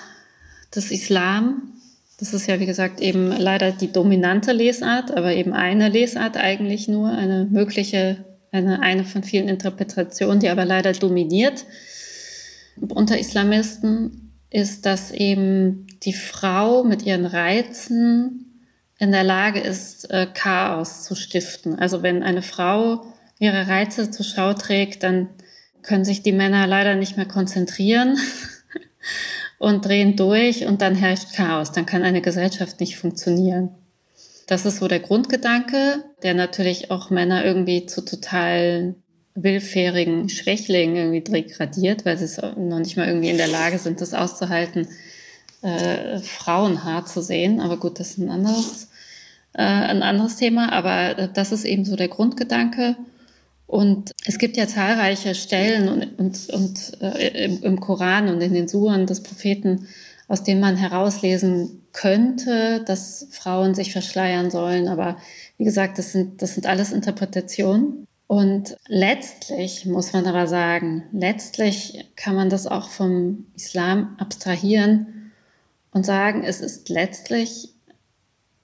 des 0.74 0.90
Islam. 0.90 1.72
Das 2.18 2.32
ist 2.32 2.46
ja, 2.46 2.60
wie 2.60 2.66
gesagt, 2.66 3.00
eben 3.00 3.28
leider 3.28 3.72
die 3.72 3.92
dominante 3.92 4.52
Lesart, 4.52 5.10
aber 5.10 5.34
eben 5.34 5.52
eine 5.52 5.88
Lesart 5.88 6.36
eigentlich 6.36 6.86
nur, 6.86 7.10
eine 7.10 7.46
mögliche 7.50 8.24
eine, 8.52 8.80
eine 8.80 9.04
von 9.04 9.22
vielen 9.22 9.48
Interpretationen, 9.48 10.40
die 10.40 10.48
aber 10.48 10.64
leider 10.64 10.92
dominiert 10.92 11.64
unter 12.88 13.18
Islamisten, 13.18 14.32
ist, 14.50 14.86
dass 14.86 15.12
eben 15.12 15.86
die 16.02 16.12
Frau 16.12 16.82
mit 16.82 17.02
ihren 17.02 17.26
Reizen 17.26 18.64
in 18.98 19.12
der 19.12 19.24
Lage 19.24 19.60
ist, 19.60 20.10
äh, 20.10 20.26
Chaos 20.32 21.04
zu 21.04 21.14
stiften. 21.14 21.78
Also 21.78 22.02
wenn 22.02 22.22
eine 22.22 22.42
Frau 22.42 23.04
ihre 23.38 23.68
Reize 23.68 24.10
zur 24.10 24.26
Schau 24.26 24.52
trägt, 24.54 25.02
dann 25.02 25.28
können 25.82 26.04
sich 26.04 26.22
die 26.22 26.32
Männer 26.32 26.66
leider 26.66 26.94
nicht 26.94 27.16
mehr 27.16 27.26
konzentrieren 27.26 28.18
und 29.58 29.84
drehen 29.84 30.16
durch 30.16 30.66
und 30.66 30.82
dann 30.82 30.94
herrscht 30.94 31.32
Chaos. 31.34 31.72
Dann 31.72 31.86
kann 31.86 32.02
eine 32.02 32.20
Gesellschaft 32.20 32.80
nicht 32.80 32.98
funktionieren. 32.98 33.70
Das 34.50 34.66
ist 34.66 34.78
so 34.78 34.88
der 34.88 34.98
Grundgedanke, 34.98 36.02
der 36.24 36.34
natürlich 36.34 36.90
auch 36.90 37.08
Männer 37.08 37.44
irgendwie 37.44 37.86
zu 37.86 38.04
total 38.04 38.96
willfährigen 39.36 40.28
Schwächlingen 40.28 40.96
irgendwie 40.96 41.20
degradiert, 41.20 42.04
weil 42.04 42.18
sie 42.18 42.26
noch 42.56 42.80
nicht 42.80 42.96
mal 42.96 43.06
irgendwie 43.06 43.28
in 43.28 43.36
der 43.36 43.46
Lage 43.46 43.78
sind, 43.78 44.00
das 44.00 44.12
auszuhalten, 44.12 44.88
äh, 45.62 46.18
Frauen 46.18 46.82
hart 46.82 47.08
zu 47.08 47.22
sehen. 47.22 47.60
Aber 47.60 47.76
gut, 47.76 48.00
das 48.00 48.10
ist 48.10 48.18
ein 48.18 48.28
anderes, 48.28 48.88
äh, 49.52 49.62
ein 49.62 50.02
anderes 50.02 50.34
Thema. 50.34 50.72
Aber 50.72 51.16
äh, 51.16 51.28
das 51.32 51.52
ist 51.52 51.64
eben 51.64 51.84
so 51.84 51.94
der 51.94 52.08
Grundgedanke. 52.08 52.96
Und 53.68 54.10
es 54.26 54.38
gibt 54.38 54.56
ja 54.56 54.66
zahlreiche 54.66 55.36
Stellen 55.36 55.88
und, 55.88 56.18
und, 56.18 56.50
und 56.50 57.00
äh, 57.00 57.44
im, 57.44 57.62
im, 57.62 57.78
Koran 57.78 58.28
und 58.28 58.40
in 58.40 58.54
den 58.54 58.66
Suren 58.66 59.06
des 59.06 59.22
Propheten, 59.22 59.86
aus 60.26 60.42
denen 60.42 60.60
man 60.60 60.74
herauslesen 60.74 61.79
könnte, 61.92 62.82
dass 62.84 63.26
Frauen 63.30 63.74
sich 63.74 63.92
verschleiern 63.92 64.50
sollen. 64.50 64.88
Aber 64.88 65.16
wie 65.56 65.64
gesagt, 65.64 65.98
das 65.98 66.12
sind, 66.12 66.42
das 66.42 66.54
sind 66.54 66.66
alles 66.66 66.92
Interpretationen. 66.92 68.06
Und 68.26 68.76
letztlich 68.86 69.86
muss 69.86 70.12
man 70.12 70.24
aber 70.26 70.46
sagen, 70.46 71.02
letztlich 71.12 72.08
kann 72.14 72.36
man 72.36 72.48
das 72.48 72.68
auch 72.68 72.88
vom 72.88 73.46
Islam 73.56 74.14
abstrahieren 74.18 75.32
und 75.92 76.06
sagen, 76.06 76.44
es 76.44 76.60
ist 76.60 76.88
letztlich 76.88 77.74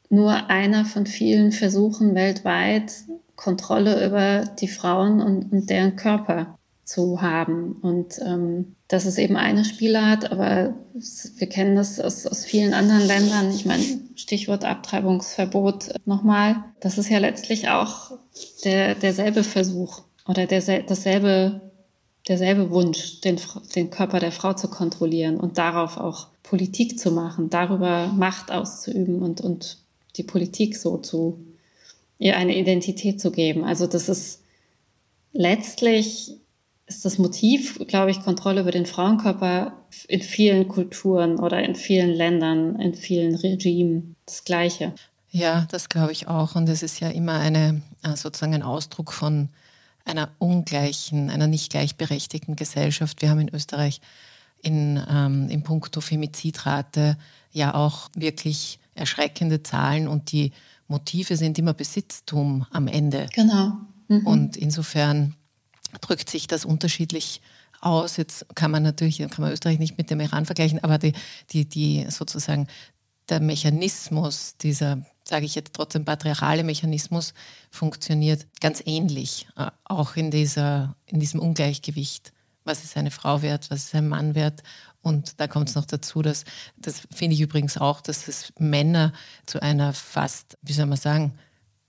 nur 0.08 0.50
einer 0.50 0.84
von 0.84 1.04
vielen 1.06 1.50
Versuchen 1.50 2.14
weltweit, 2.14 2.92
Kontrolle 3.34 4.06
über 4.06 4.44
die 4.60 4.68
Frauen 4.68 5.20
und, 5.20 5.52
und 5.52 5.68
deren 5.68 5.96
Körper 5.96 6.56
zu 6.84 7.20
haben. 7.20 7.72
Und 7.82 8.20
ähm, 8.24 8.75
das 8.88 9.04
ist 9.04 9.18
eben 9.18 9.36
eine 9.36 9.64
Spielart, 9.64 10.30
aber 10.30 10.74
wir 10.94 11.48
kennen 11.48 11.74
das 11.74 11.98
aus, 11.98 12.26
aus 12.26 12.44
vielen 12.44 12.72
anderen 12.72 13.04
Ländern. 13.04 13.50
Ich 13.50 13.66
meine, 13.66 13.84
Stichwort 14.14 14.64
Abtreibungsverbot 14.64 16.06
nochmal. 16.06 16.64
Das 16.80 16.96
ist 16.96 17.08
ja 17.08 17.18
letztlich 17.18 17.68
auch 17.68 18.12
der, 18.64 18.94
derselbe 18.94 19.42
Versuch 19.42 20.02
oder 20.28 20.46
der, 20.46 20.60
dasselbe, 20.82 21.72
derselbe 22.28 22.70
Wunsch, 22.70 23.20
den, 23.22 23.40
den 23.74 23.90
Körper 23.90 24.20
der 24.20 24.32
Frau 24.32 24.52
zu 24.52 24.68
kontrollieren 24.68 25.38
und 25.38 25.58
darauf 25.58 25.96
auch 25.96 26.28
Politik 26.44 26.98
zu 26.98 27.10
machen, 27.10 27.50
darüber 27.50 28.06
Macht 28.08 28.52
auszuüben 28.52 29.20
und, 29.20 29.40
und 29.40 29.78
die 30.16 30.22
Politik 30.22 30.76
so 30.76 30.96
zu, 30.98 31.44
ihr 32.18 32.36
eine 32.36 32.56
Identität 32.56 33.20
zu 33.20 33.32
geben. 33.32 33.64
Also 33.64 33.88
das 33.88 34.08
ist 34.08 34.42
letztlich 35.32 36.36
ist 36.86 37.04
das 37.04 37.18
Motiv, 37.18 37.78
glaube 37.88 38.10
ich, 38.10 38.20
Kontrolle 38.20 38.60
über 38.60 38.70
den 38.70 38.86
Frauenkörper 38.86 39.72
in 40.08 40.22
vielen 40.22 40.68
Kulturen 40.68 41.38
oder 41.38 41.62
in 41.62 41.74
vielen 41.74 42.10
Ländern, 42.10 42.78
in 42.80 42.94
vielen 42.94 43.34
Regimen 43.34 44.16
das 44.24 44.44
Gleiche. 44.44 44.94
Ja, 45.30 45.66
das 45.70 45.88
glaube 45.88 46.12
ich 46.12 46.28
auch. 46.28 46.54
Und 46.54 46.68
es 46.68 46.82
ist 46.82 47.00
ja 47.00 47.08
immer 47.08 47.34
eine, 47.34 47.82
äh, 48.02 48.16
sozusagen 48.16 48.54
ein 48.54 48.62
Ausdruck 48.62 49.12
von 49.12 49.48
einer 50.04 50.30
ungleichen, 50.38 51.30
einer 51.30 51.48
nicht 51.48 51.72
gleichberechtigten 51.72 52.54
Gesellschaft. 52.56 53.20
Wir 53.20 53.30
haben 53.30 53.40
in 53.40 53.52
Österreich 53.52 54.00
in, 54.62 55.02
ähm, 55.10 55.48
in 55.48 55.62
puncto 55.62 56.00
Femizidrate 56.00 57.18
ja 57.52 57.74
auch 57.74 58.08
wirklich 58.14 58.78
erschreckende 58.94 59.62
Zahlen 59.62 60.08
und 60.08 60.32
die 60.32 60.52
Motive 60.88 61.36
sind 61.36 61.58
immer 61.58 61.74
Besitztum 61.74 62.66
am 62.70 62.86
Ende. 62.86 63.28
Genau. 63.34 63.72
Mhm. 64.08 64.26
Und 64.26 64.56
insofern 64.56 65.34
drückt 66.00 66.30
sich 66.30 66.46
das 66.46 66.64
unterschiedlich 66.64 67.40
aus. 67.80 68.16
Jetzt 68.16 68.46
kann 68.54 68.70
man 68.70 68.82
natürlich, 68.82 69.18
kann 69.18 69.30
man 69.38 69.52
Österreich 69.52 69.78
nicht 69.78 69.98
mit 69.98 70.10
dem 70.10 70.20
Iran 70.20 70.46
vergleichen, 70.46 70.82
aber 70.82 70.98
die, 70.98 71.12
die, 71.50 71.68
die 71.68 72.06
sozusagen 72.10 72.68
der 73.28 73.40
Mechanismus, 73.40 74.56
dieser, 74.56 75.02
sage 75.24 75.46
ich 75.46 75.54
jetzt 75.54 75.74
trotzdem 75.74 76.04
patriarchale 76.04 76.64
Mechanismus, 76.64 77.34
funktioniert 77.70 78.46
ganz 78.60 78.82
ähnlich, 78.86 79.48
äh, 79.56 79.70
auch 79.84 80.16
in, 80.16 80.30
dieser, 80.30 80.94
in 81.06 81.20
diesem 81.20 81.40
Ungleichgewicht. 81.40 82.32
Was 82.64 82.84
ist 82.84 82.96
eine 82.96 83.10
Frau 83.10 83.42
wert, 83.42 83.70
was 83.70 83.84
ist 83.84 83.94
ein 83.94 84.08
Mann 84.08 84.34
wert? 84.34 84.62
Und 85.02 85.40
da 85.40 85.46
kommt 85.46 85.68
es 85.68 85.76
noch 85.76 85.84
dazu, 85.84 86.22
dass, 86.22 86.44
das 86.76 87.02
finde 87.14 87.34
ich 87.34 87.40
übrigens 87.40 87.78
auch, 87.78 88.00
dass 88.00 88.26
es 88.26 88.52
Männer 88.58 89.12
zu 89.46 89.62
einer 89.62 89.92
fast, 89.92 90.58
wie 90.62 90.72
soll 90.72 90.86
man 90.86 90.98
sagen, 90.98 91.38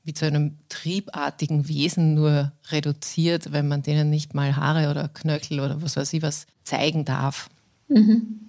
wie 0.07 0.13
zu 0.13 0.25
einem 0.25 0.57
triebartigen 0.69 1.67
Wesen 1.67 2.13
nur 2.13 2.53
reduziert, 2.69 3.51
wenn 3.51 3.67
man 3.67 3.83
denen 3.83 4.09
nicht 4.09 4.33
mal 4.33 4.55
Haare 4.55 4.89
oder 4.89 5.09
Knöchel 5.09 5.59
oder 5.59 5.81
was 5.81 5.97
weiß 5.97 6.13
ich 6.13 6.21
was 6.21 6.47
zeigen 6.63 7.03
darf. 7.03 7.49
Mhm. 7.89 8.39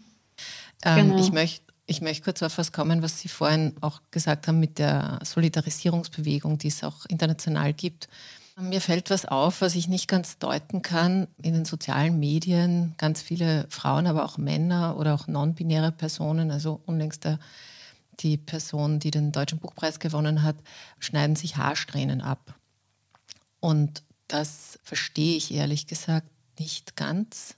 Ähm, 0.84 1.10
genau. 1.10 1.20
ich 1.20 1.32
möchte 1.32 1.68
ich 1.90 2.00
möchte 2.02 2.22
kurz 2.22 2.42
auf 2.42 2.58
was 2.58 2.70
kommen, 2.70 3.02
was 3.02 3.18
Sie 3.18 3.28
vorhin 3.28 3.72
auch 3.80 4.02
gesagt 4.10 4.46
haben 4.46 4.60
mit 4.60 4.78
der 4.78 5.18
Solidarisierungsbewegung, 5.24 6.58
die 6.58 6.68
es 6.68 6.84
auch 6.84 7.06
international 7.06 7.72
gibt. 7.72 8.08
Mir 8.60 8.82
fällt 8.82 9.08
was 9.08 9.24
auf, 9.24 9.62
was 9.62 9.74
ich 9.74 9.88
nicht 9.88 10.06
ganz 10.06 10.38
deuten 10.38 10.82
kann. 10.82 11.28
In 11.40 11.54
den 11.54 11.64
sozialen 11.64 12.18
Medien 12.18 12.94
ganz 12.98 13.22
viele 13.22 13.66
Frauen, 13.70 14.06
aber 14.06 14.24
auch 14.24 14.36
Männer 14.36 14.96
oder 14.98 15.14
auch 15.14 15.28
non-binäre 15.28 15.90
Personen, 15.90 16.50
also 16.50 16.80
unlängst 16.84 17.24
der 17.24 17.38
die 18.20 18.36
Person, 18.36 18.98
die 18.98 19.10
den 19.10 19.32
Deutschen 19.32 19.58
Buchpreis 19.58 19.98
gewonnen 20.00 20.42
hat, 20.42 20.56
schneiden 20.98 21.36
sich 21.36 21.56
Haarsträhnen 21.56 22.20
ab. 22.20 22.54
Und 23.60 24.02
das 24.28 24.78
verstehe 24.82 25.36
ich 25.36 25.52
ehrlich 25.52 25.86
gesagt 25.86 26.28
nicht 26.58 26.96
ganz. 26.96 27.56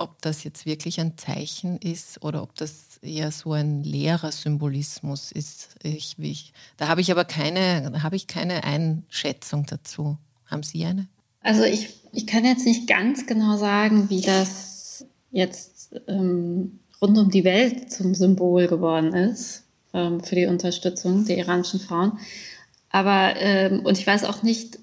ob 0.00 0.22
das 0.22 0.44
jetzt 0.44 0.64
wirklich 0.64 0.98
ein 0.98 1.18
Zeichen 1.18 1.76
ist 1.76 2.24
oder 2.24 2.42
ob 2.42 2.54
das 2.54 2.96
eher 3.02 3.30
so 3.30 3.52
ein 3.52 3.84
leerer 3.84 4.32
Symbolismus 4.32 5.30
ist. 5.30 5.76
Ich, 5.82 6.18
ich, 6.18 6.54
da 6.78 6.88
habe 6.88 7.02
ich 7.02 7.10
aber 7.10 7.26
keine, 7.26 8.02
habe 8.02 8.16
ich 8.16 8.26
keine 8.26 8.64
Einschätzung 8.64 9.66
dazu. 9.66 10.16
Haben 10.46 10.62
Sie 10.62 10.86
eine? 10.86 11.06
Also 11.42 11.64
ich, 11.64 12.00
ich 12.12 12.26
kann 12.26 12.46
jetzt 12.46 12.64
nicht 12.64 12.88
ganz 12.88 13.26
genau 13.26 13.58
sagen, 13.58 14.08
wie 14.08 14.22
das 14.22 15.04
jetzt 15.32 16.00
ähm, 16.08 16.80
rund 17.02 17.18
um 17.18 17.30
die 17.30 17.44
Welt 17.44 17.92
zum 17.92 18.14
Symbol 18.14 18.68
geworden 18.68 19.12
ist 19.12 19.64
ähm, 19.94 20.20
für 20.20 20.34
die 20.34 20.46
Unterstützung 20.46 21.24
der 21.24 21.38
iranischen 21.38 21.80
Frauen. 21.80 22.18
Aber, 22.90 23.34
ähm, 23.36 23.80
und 23.84 23.98
ich 23.98 24.06
weiß 24.06 24.24
auch 24.24 24.42
nicht, 24.42 24.78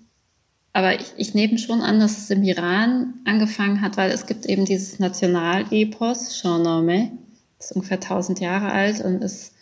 aber 0.74 1.00
ich, 1.00 1.14
ich 1.18 1.34
nehme 1.34 1.58
schon 1.58 1.82
an, 1.82 2.00
dass 2.00 2.18
es 2.18 2.30
im 2.30 2.44
Iran 2.44 3.16
angefangen 3.26 3.82
hat, 3.82 3.98
weil 3.98 4.12
es 4.12 4.26
gibt 4.26 4.46
eben 4.46 4.66
dieses 4.66 5.00
Nationalepos, 5.00 6.38
Shahnameh, 6.38 7.12
ist 7.60 7.72
ungefähr 7.72 7.98
1000 7.98 8.40
Jahre 8.40 8.72
alt 8.72 9.04
und 9.04 9.24
ist, 9.24 9.54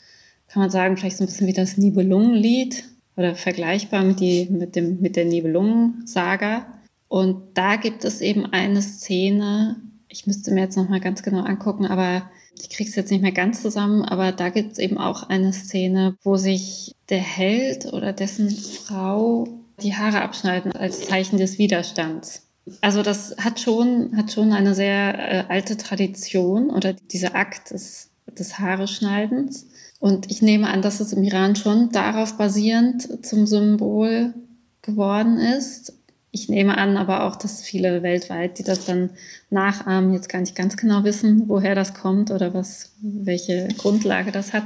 kann 0.48 0.62
man 0.62 0.70
sagen, 0.70 0.98
vielleicht 0.98 1.18
so 1.18 1.24
ein 1.24 1.28
bisschen 1.28 1.48
wie 1.48 1.54
das 1.54 1.78
Nibelungenlied 1.78 2.84
oder 3.16 3.36
vergleichbar 3.36 4.04
mit, 4.04 4.20
die, 4.20 4.48
mit, 4.50 4.76
dem, 4.76 5.00
mit 5.00 5.16
der 5.16 5.26
Nibelungen-Saga. 5.26 6.66
Und 7.08 7.44
da 7.54 7.78
gibt 7.78 8.04
es 8.04 8.20
eben 8.22 8.46
eine 8.48 8.82
Szene, 8.82 9.78
ich 10.10 10.28
müsste 10.28 10.52
mir 10.52 10.62
jetzt 10.62 10.76
nochmal 10.76 11.00
ganz 11.00 11.24
genau 11.24 11.44
angucken, 11.44 11.86
aber 11.86 12.30
ich 12.60 12.70
kriege 12.70 12.90
es 12.90 12.96
jetzt 12.96 13.12
nicht 13.12 13.22
mehr 13.22 13.32
ganz 13.32 13.62
zusammen, 13.62 14.04
aber 14.04 14.32
da 14.32 14.50
gibt 14.50 14.74
es 14.74 14.80
eben 14.80 14.98
auch 14.98 15.30
eine 15.30 15.54
Szene, 15.54 16.18
wo 16.24 16.38
sich 16.38 16.96
der 17.10 17.20
Held 17.20 17.92
oder 17.94 18.14
dessen 18.14 18.50
Frau 18.50 19.48
die 19.82 19.96
Haare 19.96 20.22
abschneiden 20.22 20.72
als 20.72 21.06
Zeichen 21.06 21.38
des 21.38 21.58
Widerstands. 21.58 22.44
Also 22.82 23.04
das 23.04 23.36
hat 23.38 23.60
schon, 23.60 24.16
hat 24.18 24.32
schon 24.32 24.52
eine 24.52 24.74
sehr 24.74 25.20
äh, 25.20 25.44
alte 25.50 25.78
Tradition 25.78 26.70
oder 26.70 26.94
dieser 26.94 27.36
Akt 27.36 27.72
des, 27.72 28.10
des 28.28 28.58
Haareschneidens. 28.58 29.68
Und 30.00 30.32
ich 30.32 30.42
nehme 30.42 30.68
an, 30.68 30.82
dass 30.82 31.00
es 31.00 31.14
im 31.14 31.24
Iran 31.24 31.56
schon 31.56 31.92
darauf 31.92 32.38
basierend 32.38 33.26
zum 33.26 33.46
Symbol 33.46 34.34
geworden 34.82 35.38
ist. 35.38 35.94
Ich 36.36 36.50
nehme 36.50 36.78
an 36.78 36.98
aber 36.98 37.24
auch, 37.24 37.38
dass 37.38 37.62
viele 37.62 38.04
weltweit, 38.04 38.60
die 38.60 38.64
das 38.64 38.84
dann 38.84 39.12
nachahmen, 39.50 40.12
jetzt 40.12 40.28
gar 40.28 40.42
nicht 40.42 40.54
ganz 40.54 40.76
genau 40.76 41.06
wissen, 41.06 41.48
woher 41.48 41.76
das 41.76 41.94
kommt 41.94 42.30
oder 42.30 42.54
was, 42.54 42.92
welche 43.02 43.70
Grundlage 43.78 44.34
das 44.34 44.52
hat. 44.52 44.66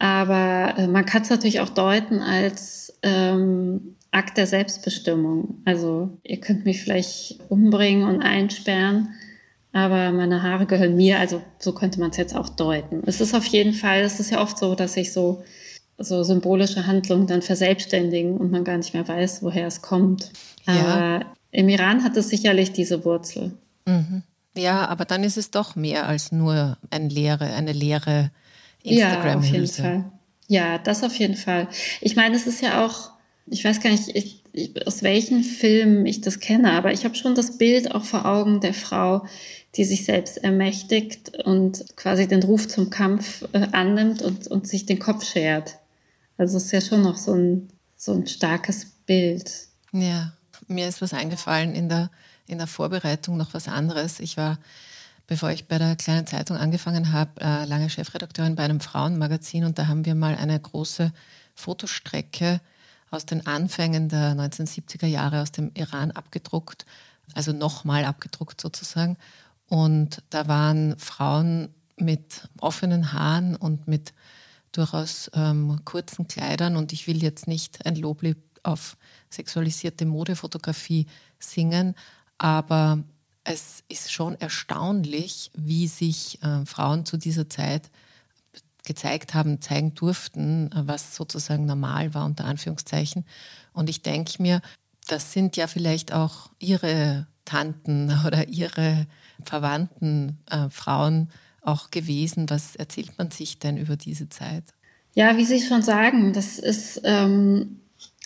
Aber 0.00 0.74
äh, 0.76 0.88
man 0.88 1.06
kann 1.06 1.22
es 1.22 1.30
natürlich 1.30 1.60
auch 1.60 1.68
deuten 1.68 2.18
als 2.18 2.98
ähm, 3.04 3.94
Akt 4.10 4.38
der 4.38 4.48
Selbstbestimmung. 4.48 5.62
Also 5.64 6.18
ihr 6.24 6.40
könnt 6.40 6.64
mich 6.64 6.82
vielleicht 6.82 7.38
umbringen 7.48 8.02
und 8.02 8.20
einsperren, 8.20 9.14
aber 9.72 10.10
meine 10.10 10.42
Haare 10.42 10.66
gehören 10.66 10.96
mir. 10.96 11.20
Also 11.20 11.42
so 11.60 11.74
könnte 11.74 12.00
man 12.00 12.10
es 12.10 12.16
jetzt 12.16 12.34
auch 12.34 12.48
deuten. 12.48 13.04
Es 13.06 13.20
ist 13.20 13.36
auf 13.36 13.46
jeden 13.46 13.72
Fall, 13.72 14.00
es 14.00 14.18
ist 14.18 14.32
ja 14.32 14.42
oft 14.42 14.58
so, 14.58 14.74
dass 14.74 14.94
sich 14.94 15.12
so, 15.12 15.44
so 15.98 16.22
symbolische 16.22 16.86
Handlungen 16.86 17.26
dann 17.26 17.42
verselbstständigen 17.42 18.36
und 18.36 18.50
man 18.50 18.64
gar 18.64 18.76
nicht 18.76 18.94
mehr 18.94 19.06
weiß, 19.06 19.42
woher 19.42 19.66
es 19.66 19.82
kommt. 19.82 20.30
Ja. 20.66 20.74
Aber 20.74 21.26
im 21.52 21.68
Iran 21.68 22.04
hat 22.04 22.16
es 22.16 22.28
sicherlich 22.28 22.72
diese 22.72 23.04
Wurzel. 23.04 23.52
Mhm. 23.86 24.22
Ja, 24.56 24.86
aber 24.88 25.04
dann 25.04 25.24
ist 25.24 25.36
es 25.36 25.50
doch 25.50 25.76
mehr 25.76 26.06
als 26.06 26.32
nur 26.32 26.78
ein 26.90 27.10
leere, 27.10 27.52
eine 27.54 27.72
leere 27.72 28.30
Instagram-Hülse. 28.82 29.82
Ja, 29.82 29.88
auf 29.88 29.94
jeden 29.94 30.02
Fall. 30.02 30.12
Ja, 30.48 30.78
das 30.78 31.02
auf 31.02 31.14
jeden 31.16 31.36
Fall. 31.36 31.68
Ich 32.00 32.16
meine, 32.16 32.36
es 32.36 32.46
ist 32.46 32.62
ja 32.62 32.84
auch 32.84 33.10
ich 33.46 33.64
weiß 33.64 33.80
gar 33.80 33.90
nicht, 33.90 34.08
ich, 34.14 34.42
ich, 34.52 34.86
aus 34.86 35.02
welchen 35.02 35.44
Filmen 35.44 36.06
ich 36.06 36.20
das 36.20 36.40
kenne, 36.40 36.72
aber 36.72 36.92
ich 36.92 37.04
habe 37.04 37.14
schon 37.14 37.34
das 37.34 37.58
Bild 37.58 37.94
auch 37.94 38.04
vor 38.04 38.26
Augen 38.26 38.60
der 38.60 38.74
Frau, 38.74 39.26
die 39.76 39.84
sich 39.84 40.04
selbst 40.04 40.38
ermächtigt 40.38 41.36
und 41.44 41.84
quasi 41.96 42.26
den 42.26 42.42
Ruf 42.42 42.66
zum 42.66 42.90
Kampf 42.90 43.46
äh, 43.52 43.68
annimmt 43.72 44.22
und, 44.22 44.48
und 44.48 44.66
sich 44.66 44.86
den 44.86 44.98
Kopf 44.98 45.24
schert. 45.24 45.78
Also 46.38 46.56
es 46.56 46.64
ist 46.64 46.72
ja 46.72 46.80
schon 46.80 47.02
noch 47.02 47.16
so 47.16 47.34
ein, 47.34 47.68
so 47.96 48.12
ein 48.12 48.26
starkes 48.26 48.86
Bild. 49.06 49.68
Ja, 49.92 50.32
mir 50.68 50.88
ist 50.88 51.00
was 51.00 51.14
eingefallen 51.14 51.74
in 51.74 51.88
der, 51.88 52.10
in 52.46 52.58
der 52.58 52.66
Vorbereitung, 52.66 53.36
noch 53.36 53.54
was 53.54 53.68
anderes. 53.68 54.20
Ich 54.20 54.36
war, 54.36 54.58
bevor 55.26 55.50
ich 55.50 55.66
bei 55.66 55.78
der 55.78 55.96
kleinen 55.96 56.26
Zeitung 56.26 56.56
angefangen 56.56 57.12
habe, 57.12 57.40
äh, 57.40 57.64
lange 57.64 57.88
Chefredakteurin 57.88 58.56
bei 58.56 58.64
einem 58.64 58.80
Frauenmagazin 58.80 59.64
und 59.64 59.78
da 59.78 59.86
haben 59.86 60.04
wir 60.04 60.14
mal 60.14 60.36
eine 60.36 60.58
große 60.58 61.12
Fotostrecke 61.54 62.60
aus 63.10 63.24
den 63.24 63.46
Anfängen 63.46 64.08
der 64.08 64.34
1970er 64.34 65.06
Jahre 65.06 65.40
aus 65.42 65.52
dem 65.52 65.70
Iran 65.74 66.10
abgedruckt, 66.10 66.84
also 67.34 67.52
nochmal 67.52 68.04
abgedruckt 68.04 68.60
sozusagen. 68.60 69.16
Und 69.68 70.22
da 70.30 70.48
waren 70.48 70.98
Frauen 70.98 71.74
mit 71.96 72.48
offenen 72.60 73.12
Haaren 73.12 73.56
und 73.56 73.88
mit 73.88 74.12
durchaus 74.76 75.30
ähm, 75.34 75.80
kurzen 75.84 76.28
Kleidern. 76.28 76.76
Und 76.76 76.92
ich 76.92 77.06
will 77.06 77.22
jetzt 77.22 77.46
nicht 77.46 77.84
ein 77.86 77.96
Loblied 77.96 78.38
auf 78.62 78.96
sexualisierte 79.30 80.06
Modefotografie 80.06 81.06
singen, 81.38 81.94
aber 82.38 83.02
es 83.44 83.84
ist 83.88 84.12
schon 84.12 84.34
erstaunlich, 84.40 85.52
wie 85.54 85.86
sich 85.86 86.42
äh, 86.42 86.66
Frauen 86.66 87.06
zu 87.06 87.16
dieser 87.16 87.48
Zeit 87.48 87.90
gezeigt 88.84 89.34
haben, 89.34 89.60
zeigen 89.60 89.94
durften, 89.94 90.70
was 90.74 91.14
sozusagen 91.14 91.66
normal 91.66 92.14
war, 92.14 92.24
unter 92.24 92.44
Anführungszeichen. 92.44 93.24
Und 93.72 93.90
ich 93.90 94.02
denke 94.02 94.40
mir, 94.40 94.62
das 95.06 95.32
sind 95.32 95.56
ja 95.56 95.66
vielleicht 95.66 96.12
auch 96.12 96.50
ihre 96.58 97.26
Tanten 97.44 98.12
oder 98.26 98.48
ihre 98.48 99.06
verwandten 99.42 100.38
äh, 100.50 100.70
Frauen 100.70 101.30
auch 101.66 101.90
gewesen. 101.90 102.48
Was 102.48 102.76
erzählt 102.76 103.18
man 103.18 103.30
sich 103.30 103.58
denn 103.58 103.76
über 103.76 103.96
diese 103.96 104.28
Zeit? 104.28 104.64
Ja, 105.14 105.36
wie 105.36 105.44
Sie 105.44 105.60
schon 105.60 105.82
sagen, 105.82 106.32
das 106.32 106.58
ist, 106.58 107.00
ähm, 107.04 107.80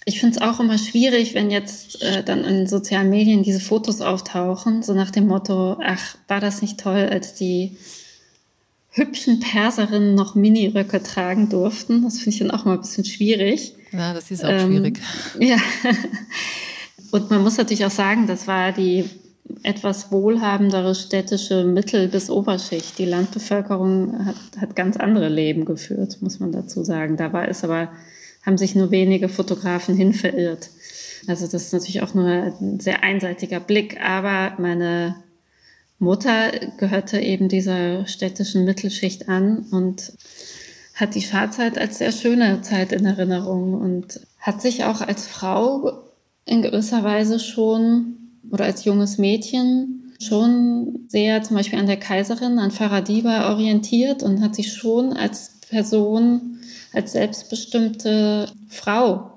ich 0.04 0.18
finde 0.18 0.36
es 0.36 0.42
auch 0.42 0.58
immer 0.60 0.76
schwierig, 0.76 1.34
wenn 1.34 1.50
jetzt 1.50 2.02
äh, 2.02 2.24
dann 2.24 2.44
in 2.44 2.66
sozialen 2.66 3.10
Medien 3.10 3.42
diese 3.42 3.60
Fotos 3.60 4.00
auftauchen, 4.00 4.82
so 4.82 4.92
nach 4.94 5.10
dem 5.10 5.26
Motto, 5.26 5.78
ach, 5.82 6.16
war 6.26 6.40
das 6.40 6.62
nicht 6.62 6.80
toll, 6.80 7.08
als 7.10 7.34
die 7.34 7.76
hübschen 8.90 9.40
Perserinnen 9.40 10.14
noch 10.14 10.34
Miniröcke 10.34 11.02
tragen 11.02 11.48
durften. 11.48 12.02
Das 12.02 12.18
finde 12.18 12.30
ich 12.30 12.38
dann 12.38 12.50
auch 12.50 12.64
mal 12.64 12.74
ein 12.74 12.80
bisschen 12.80 13.04
schwierig. 13.04 13.74
Ja, 13.92 14.12
das 14.12 14.30
ist 14.30 14.44
auch 14.44 14.48
ähm, 14.48 14.68
schwierig. 14.68 15.00
Ja. 15.38 15.58
Und 17.12 17.30
man 17.30 17.42
muss 17.42 17.56
natürlich 17.56 17.84
auch 17.84 17.90
sagen, 17.90 18.26
das 18.26 18.46
war 18.46 18.72
die 18.72 19.08
etwas 19.62 20.10
wohlhabendere 20.12 20.94
städtische 20.94 21.64
Mittel- 21.64 22.08
bis 22.08 22.30
Oberschicht. 22.30 22.98
Die 22.98 23.04
Landbevölkerung 23.04 24.24
hat, 24.24 24.36
hat 24.58 24.76
ganz 24.76 24.96
andere 24.96 25.28
Leben 25.28 25.64
geführt, 25.64 26.18
muss 26.20 26.40
man 26.40 26.52
dazu 26.52 26.84
sagen. 26.84 27.16
Da 27.16 27.32
war 27.32 27.48
es 27.48 27.64
aber, 27.64 27.90
haben 28.44 28.58
sich 28.58 28.74
nur 28.74 28.90
wenige 28.90 29.28
Fotografen 29.28 29.96
hin 29.96 30.12
verirrt. 30.12 30.70
Also 31.26 31.46
das 31.46 31.64
ist 31.66 31.72
natürlich 31.72 32.02
auch 32.02 32.14
nur 32.14 32.26
ein 32.26 32.80
sehr 32.80 33.02
einseitiger 33.02 33.60
Blick. 33.60 34.00
Aber 34.00 34.60
meine 34.60 35.16
Mutter 35.98 36.50
gehörte 36.78 37.20
eben 37.20 37.48
dieser 37.48 38.06
städtischen 38.06 38.64
Mittelschicht 38.64 39.28
an 39.28 39.66
und 39.70 40.12
hat 40.94 41.14
die 41.14 41.22
Schadzeit 41.22 41.78
als 41.78 41.98
sehr 41.98 42.12
schöne 42.12 42.62
Zeit 42.62 42.92
in 42.92 43.06
Erinnerung 43.06 43.74
und 43.74 44.20
hat 44.38 44.62
sich 44.62 44.84
auch 44.84 45.00
als 45.00 45.26
Frau 45.26 46.04
in 46.44 46.62
gewisser 46.62 47.04
Weise 47.04 47.38
schon 47.38 48.19
oder 48.50 48.64
als 48.64 48.84
junges 48.84 49.18
Mädchen 49.18 50.14
schon 50.20 51.06
sehr 51.08 51.42
zum 51.42 51.56
Beispiel 51.56 51.78
an 51.78 51.86
der 51.86 51.98
Kaiserin, 51.98 52.58
an 52.58 52.70
Faradiba 52.70 53.50
orientiert 53.50 54.22
und 54.22 54.42
hat 54.42 54.54
sich 54.54 54.72
schon 54.72 55.12
als 55.12 55.60
Person, 55.68 56.58
als 56.92 57.12
selbstbestimmte 57.12 58.46
Frau, 58.68 59.30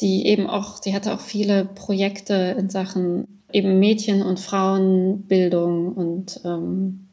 die 0.00 0.26
eben 0.26 0.46
auch, 0.46 0.78
die 0.78 0.94
hatte 0.94 1.12
auch 1.12 1.20
viele 1.20 1.64
Projekte 1.64 2.54
in 2.58 2.70
Sachen 2.70 3.26
eben 3.52 3.80
Mädchen- 3.80 4.22
und 4.22 4.38
Frauenbildung 4.38 5.92
und 5.92 6.40
ähm, 6.44 7.08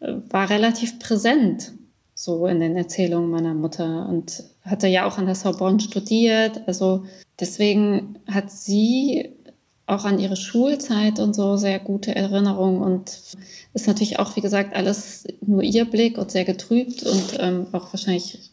war 0.00 0.48
relativ 0.48 0.98
präsent 0.98 1.72
so 2.14 2.46
in 2.46 2.60
den 2.60 2.76
Erzählungen 2.76 3.30
meiner 3.30 3.54
Mutter 3.54 4.08
und 4.08 4.44
hatte 4.62 4.86
ja 4.86 5.04
auch 5.06 5.18
an 5.18 5.26
der 5.26 5.34
Sorbonne 5.34 5.80
studiert. 5.80 6.62
Also 6.66 7.04
deswegen 7.40 8.18
hat 8.30 8.50
sie 8.50 9.30
auch 9.86 10.04
an 10.04 10.18
ihre 10.18 10.36
Schulzeit 10.36 11.18
und 11.18 11.34
so 11.34 11.56
sehr 11.56 11.78
gute 11.78 12.14
Erinnerungen 12.14 12.80
und 12.80 13.20
ist 13.74 13.86
natürlich 13.86 14.18
auch, 14.18 14.34
wie 14.36 14.40
gesagt, 14.40 14.74
alles 14.74 15.24
nur 15.44 15.62
ihr 15.62 15.84
Blick 15.84 16.16
und 16.16 16.30
sehr 16.30 16.44
getrübt 16.44 17.02
und 17.02 17.38
ähm, 17.38 17.66
auch 17.72 17.92
wahrscheinlich 17.92 18.50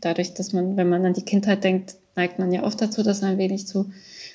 dadurch, 0.00 0.34
dass 0.34 0.52
man, 0.52 0.76
wenn 0.76 0.88
man 0.88 1.04
an 1.04 1.12
die 1.14 1.22
Kindheit 1.22 1.62
denkt, 1.62 1.96
neigt 2.16 2.38
man 2.38 2.50
ja 2.50 2.64
oft 2.64 2.80
dazu, 2.80 3.02
das 3.02 3.22
ein 3.22 3.38
wenig 3.38 3.66
zu 3.66 3.90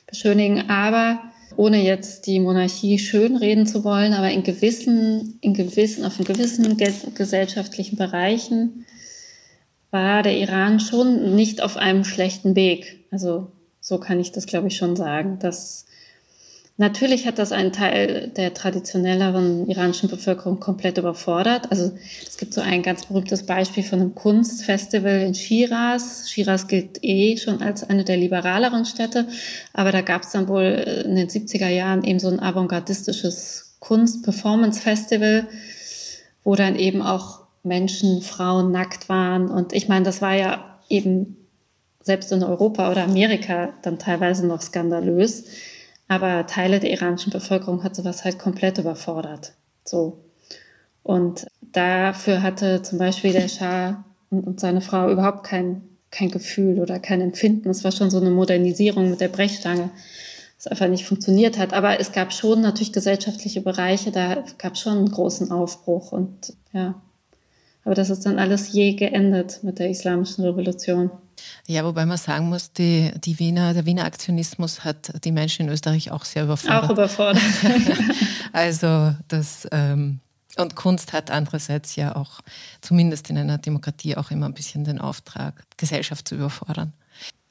beschönigen. 0.07 0.69
Aber 0.69 1.19
ohne 1.57 1.83
jetzt 1.83 2.25
die 2.25 2.39
Monarchie 2.39 2.97
schönreden 2.99 3.67
zu 3.67 3.83
wollen, 3.83 4.13
aber 4.13 4.31
in 4.31 4.43
gewissen, 4.43 5.37
in 5.41 5.53
gewissen, 5.53 6.05
auf 6.05 6.17
gewissen 6.17 6.77
gesellschaftlichen 7.15 7.97
Bereichen 7.97 8.85
war 9.91 10.23
der 10.23 10.37
Iran 10.37 10.79
schon 10.79 11.35
nicht 11.35 11.61
auf 11.61 11.77
einem 11.77 12.03
schlechten 12.05 12.55
Weg. 12.55 13.05
Also 13.11 13.51
so 13.79 13.99
kann 13.99 14.19
ich 14.19 14.31
das, 14.31 14.47
glaube 14.47 14.67
ich, 14.67 14.77
schon 14.77 14.95
sagen, 14.95 15.37
dass 15.39 15.85
Natürlich 16.77 17.27
hat 17.27 17.37
das 17.37 17.51
einen 17.51 17.71
Teil 17.71 18.31
der 18.35 18.55
traditionelleren 18.55 19.69
iranischen 19.69 20.09
Bevölkerung 20.09 20.59
komplett 20.59 20.97
überfordert. 20.97 21.71
Also 21.71 21.91
es 22.27 22.37
gibt 22.37 22.55
so 22.55 22.61
ein 22.61 22.81
ganz 22.81 23.05
berühmtes 23.05 23.45
Beispiel 23.45 23.83
von 23.83 23.99
einem 24.01 24.15
Kunstfestival 24.15 25.21
in 25.21 25.35
Shiraz. 25.35 26.31
Shiraz 26.31 26.67
gilt 26.67 27.03
eh 27.03 27.37
schon 27.37 27.61
als 27.61 27.87
eine 27.87 28.03
der 28.03 28.17
liberaleren 28.17 28.85
Städte, 28.85 29.27
aber 29.73 29.91
da 29.91 30.01
gab 30.01 30.23
es 30.23 30.31
dann 30.31 30.47
wohl 30.47 30.63
in 31.05 31.15
den 31.15 31.29
70er 31.29 31.67
Jahren 31.67 32.03
eben 32.03 32.19
so 32.19 32.29
ein 32.29 32.39
avantgardistisches 32.39 33.75
Kunst-Performance-Festival, 33.79 35.47
wo 36.43 36.55
dann 36.55 36.75
eben 36.75 37.03
auch 37.03 37.41
Menschen, 37.61 38.23
Frauen 38.23 38.71
nackt 38.71 39.09
waren. 39.09 39.47
Und 39.49 39.73
ich 39.73 39.89
meine, 39.89 40.05
das 40.05 40.23
war 40.23 40.33
ja 40.33 40.79
eben 40.89 41.37
selbst 42.01 42.31
in 42.31 42.41
Europa 42.43 42.89
oder 42.89 43.03
Amerika 43.03 43.73
dann 43.83 43.99
teilweise 43.99 44.47
noch 44.47 44.61
skandalös. 44.61 45.45
Aber 46.13 46.45
Teile 46.45 46.79
der 46.79 46.91
iranischen 46.91 47.33
Bevölkerung 47.33 47.83
hat 47.83 47.95
sowas 47.95 48.23
halt 48.23 48.37
komplett 48.37 48.77
überfordert. 48.77 49.53
So. 49.83 50.19
Und 51.01 51.47
dafür 51.71 52.43
hatte 52.43 52.83
zum 52.83 52.99
Beispiel 52.99 53.33
der 53.33 53.47
Schah 53.47 54.05
und 54.29 54.59
seine 54.59 54.81
Frau 54.81 55.09
überhaupt 55.09 55.43
kein, 55.43 55.81
kein 56.11 56.29
Gefühl 56.29 56.79
oder 56.79 56.99
kein 56.99 57.19
Empfinden. 57.19 57.71
Es 57.71 57.83
war 57.83 57.91
schon 57.91 58.11
so 58.11 58.19
eine 58.19 58.29
Modernisierung 58.29 59.09
mit 59.09 59.21
der 59.21 59.27
Brechstange, 59.29 59.89
was 60.57 60.67
einfach 60.67 60.87
nicht 60.87 61.07
funktioniert 61.07 61.57
hat. 61.57 61.73
Aber 61.73 61.99
es 61.99 62.11
gab 62.11 62.31
schon 62.31 62.61
natürlich 62.61 62.93
gesellschaftliche 62.93 63.61
Bereiche, 63.61 64.11
da 64.11 64.43
gab 64.59 64.73
es 64.73 64.81
schon 64.81 64.99
einen 64.99 65.11
großen 65.11 65.49
Aufbruch 65.51 66.11
und 66.11 66.53
ja. 66.73 66.93
Aber 67.85 67.95
das 67.95 68.11
ist 68.11 68.23
dann 68.27 68.37
alles 68.37 68.71
je 68.71 68.93
geendet 68.93 69.63
mit 69.63 69.79
der 69.79 69.89
islamischen 69.89 70.45
Revolution. 70.45 71.09
Ja, 71.67 71.83
wobei 71.85 72.05
man 72.05 72.17
sagen 72.17 72.49
muss, 72.49 72.73
die, 72.73 73.11
die 73.23 73.39
Wiener, 73.39 73.73
der 73.73 73.85
Wiener 73.85 74.05
Aktionismus 74.05 74.83
hat 74.83 75.23
die 75.23 75.31
Menschen 75.31 75.67
in 75.67 75.71
Österreich 75.71 76.11
auch 76.11 76.25
sehr 76.25 76.43
überfordert. 76.43 76.83
Auch 76.83 76.89
überfordert. 76.89 77.43
also 78.53 79.15
das 79.27 79.67
ähm, 79.71 80.19
und 80.57 80.75
Kunst 80.75 81.13
hat 81.13 81.31
andererseits 81.31 81.95
ja 81.95 82.15
auch, 82.15 82.41
zumindest 82.81 83.29
in 83.29 83.37
einer 83.37 83.57
Demokratie, 83.57 84.15
auch 84.17 84.29
immer 84.31 84.47
ein 84.47 84.53
bisschen 84.53 84.83
den 84.83 84.99
Auftrag, 84.99 85.63
Gesellschaft 85.77 86.27
zu 86.27 86.35
überfordern. 86.35 86.93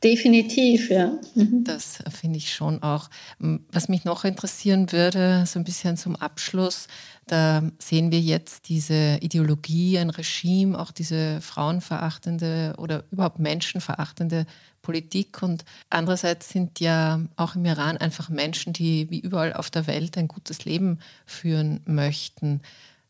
Definitiv, 0.02 0.90
ja. 0.90 1.12
Mhm. 1.34 1.62
Das 1.62 1.98
finde 2.10 2.38
ich 2.38 2.52
schon 2.52 2.82
auch. 2.82 3.08
Was 3.38 3.88
mich 3.88 4.04
noch 4.04 4.24
interessieren 4.24 4.90
würde, 4.90 5.44
so 5.46 5.60
ein 5.60 5.64
bisschen 5.64 5.96
zum 5.96 6.16
Abschluss, 6.16 6.88
da 7.26 7.62
sehen 7.78 8.10
wir 8.10 8.20
jetzt 8.20 8.68
diese 8.68 9.18
Ideologie, 9.20 9.98
ein 9.98 10.10
Regime, 10.10 10.78
auch 10.78 10.90
diese 10.90 11.40
frauenverachtende 11.40 12.74
oder 12.78 13.04
überhaupt 13.10 13.38
menschenverachtende 13.38 14.46
Politik. 14.82 15.42
Und 15.42 15.64
andererseits 15.88 16.48
sind 16.48 16.80
ja 16.80 17.20
auch 17.36 17.54
im 17.54 17.64
Iran 17.64 17.96
einfach 17.96 18.28
Menschen, 18.28 18.72
die 18.72 19.08
wie 19.10 19.20
überall 19.20 19.52
auf 19.52 19.70
der 19.70 19.86
Welt 19.86 20.18
ein 20.18 20.28
gutes 20.28 20.64
Leben 20.64 20.98
führen 21.24 21.80
möchten. 21.84 22.60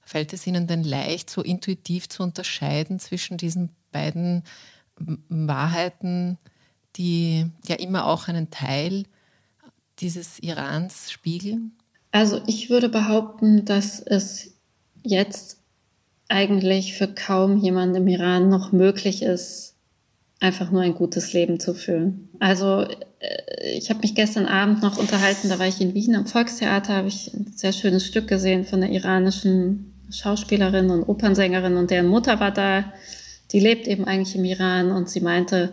Fällt 0.03 0.33
es 0.33 0.47
Ihnen 0.47 0.67
denn 0.67 0.85
leicht, 0.85 1.31
so 1.31 1.43
intuitiv 1.43 2.09
zu 2.09 2.23
unterscheiden 2.23 2.99
zwischen 2.99 3.39
diesen 3.39 3.71
beiden 3.93 4.45
Wahrheiten? 5.29 6.39
die 6.97 7.47
ja 7.67 7.77
immer 7.77 8.07
auch 8.07 8.29
einen 8.29 8.51
Teil 8.51 9.05
dieses 9.99 10.39
Irans 10.41 11.11
spiegeln? 11.11 11.73
Also 12.13 12.41
ich 12.47 12.71
würde 12.71 12.89
behaupten, 12.89 13.65
dass 13.65 14.01
es 14.01 14.55
jetzt 15.03 15.59
eigentlich 16.29 16.95
für 16.95 17.09
kaum 17.09 17.59
jemanden 17.59 17.97
im 17.97 18.09
Iran 18.09 18.49
noch 18.49 18.71
möglich 18.73 19.23
ist, 19.23 19.75
einfach 20.41 20.71
nur 20.71 20.83
ein 20.83 20.95
gutes 20.95 21.33
Leben 21.33 21.59
zu 21.59 21.75
führen. 21.75 22.29
Also 22.39 22.83
äh, 23.21 23.77
ich 23.77 23.91
habe 23.91 24.01
mich 24.01 24.15
gestern 24.15 24.47
Abend 24.47 24.83
noch 24.83 24.99
unterhalten, 24.99 25.49
da 25.49 25.59
war 25.59 25.67
ich 25.67 25.81
in 25.81 25.95
Wien 25.95 26.15
am 26.15 26.27
Volkstheater, 26.27 26.95
habe 26.95 27.09
ich 27.09 27.33
ein 27.33 27.53
sehr 27.55 27.73
schönes 27.73 28.07
Stück 28.07 28.29
gesehen 28.29 28.65
von 28.65 28.81
der 28.81 28.91
iranischen 28.91 29.93
Schauspielerin 30.11 30.91
und 30.91 31.05
Opernsängerin 31.05 31.77
und 31.77 31.91
deren 31.91 32.09
Mutter 32.09 32.41
war 32.41 32.51
da. 32.51 32.93
Die 33.53 33.61
lebt 33.61 33.87
eben 33.87 34.05
eigentlich 34.05 34.35
im 34.35 34.45
Iran 34.45 34.91
und 34.93 35.09
sie 35.09 35.21
meinte, 35.21 35.73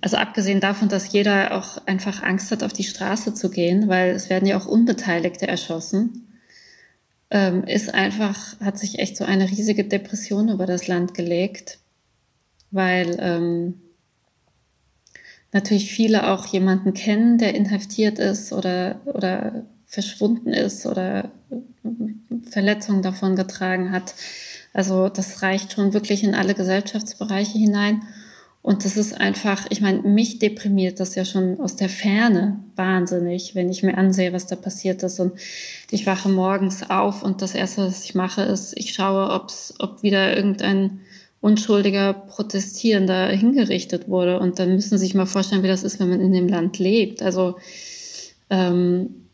also 0.00 0.16
abgesehen 0.16 0.60
davon, 0.60 0.88
dass 0.88 1.12
jeder 1.12 1.56
auch 1.56 1.86
einfach 1.86 2.22
Angst 2.22 2.50
hat, 2.50 2.62
auf 2.62 2.72
die 2.72 2.84
Straße 2.84 3.34
zu 3.34 3.50
gehen, 3.50 3.88
weil 3.88 4.10
es 4.10 4.30
werden 4.30 4.46
ja 4.46 4.58
auch 4.58 4.66
Unbeteiligte 4.66 5.46
erschossen, 5.46 6.28
ähm, 7.30 7.64
ist 7.64 7.92
einfach, 7.92 8.60
hat 8.60 8.78
sich 8.78 8.98
echt 8.98 9.16
so 9.16 9.24
eine 9.24 9.50
riesige 9.50 9.84
Depression 9.84 10.48
über 10.48 10.66
das 10.66 10.86
Land 10.86 11.14
gelegt, 11.14 11.78
weil 12.70 13.16
ähm, 13.20 13.80
natürlich 15.52 15.92
viele 15.92 16.30
auch 16.30 16.46
jemanden 16.46 16.94
kennen, 16.94 17.38
der 17.38 17.54
inhaftiert 17.54 18.18
ist 18.18 18.52
oder, 18.52 19.00
oder 19.06 19.64
verschwunden 19.86 20.52
ist 20.52 20.84
oder 20.84 21.30
Verletzungen 22.50 23.02
davon 23.02 23.36
getragen 23.36 23.92
hat. 23.92 24.14
Also 24.72 25.08
das 25.08 25.42
reicht 25.42 25.72
schon 25.72 25.94
wirklich 25.94 26.24
in 26.24 26.34
alle 26.34 26.54
Gesellschaftsbereiche 26.54 27.58
hinein. 27.58 28.02
Und 28.64 28.86
das 28.86 28.96
ist 28.96 29.20
einfach, 29.20 29.66
ich 29.68 29.82
meine, 29.82 30.00
mich 30.00 30.38
deprimiert 30.38 30.98
das 30.98 31.14
ja 31.16 31.26
schon 31.26 31.60
aus 31.60 31.76
der 31.76 31.90
Ferne 31.90 32.60
wahnsinnig, 32.76 33.54
wenn 33.54 33.68
ich 33.68 33.82
mir 33.82 33.98
ansehe, 33.98 34.32
was 34.32 34.46
da 34.46 34.56
passiert 34.56 35.02
ist. 35.02 35.20
Und 35.20 35.34
ich 35.90 36.06
wache 36.06 36.30
morgens 36.30 36.88
auf 36.88 37.22
und 37.22 37.42
das 37.42 37.54
Erste, 37.54 37.82
was 37.82 38.06
ich 38.06 38.14
mache, 38.14 38.40
ist, 38.40 38.72
ich 38.78 38.94
schaue, 38.94 39.34
ob's, 39.34 39.74
ob 39.80 40.02
wieder 40.02 40.34
irgendein 40.34 41.00
unschuldiger 41.42 42.14
Protestierender 42.14 43.28
hingerichtet 43.28 44.08
wurde. 44.08 44.40
Und 44.40 44.58
dann 44.58 44.74
müssen 44.74 44.96
Sie 44.96 45.04
sich 45.04 45.14
mal 45.14 45.26
vorstellen, 45.26 45.62
wie 45.62 45.68
das 45.68 45.82
ist, 45.82 46.00
wenn 46.00 46.08
man 46.08 46.20
in 46.20 46.32
dem 46.32 46.48
Land 46.48 46.78
lebt. 46.78 47.20
Also 47.20 47.56
ähm, 48.48 49.26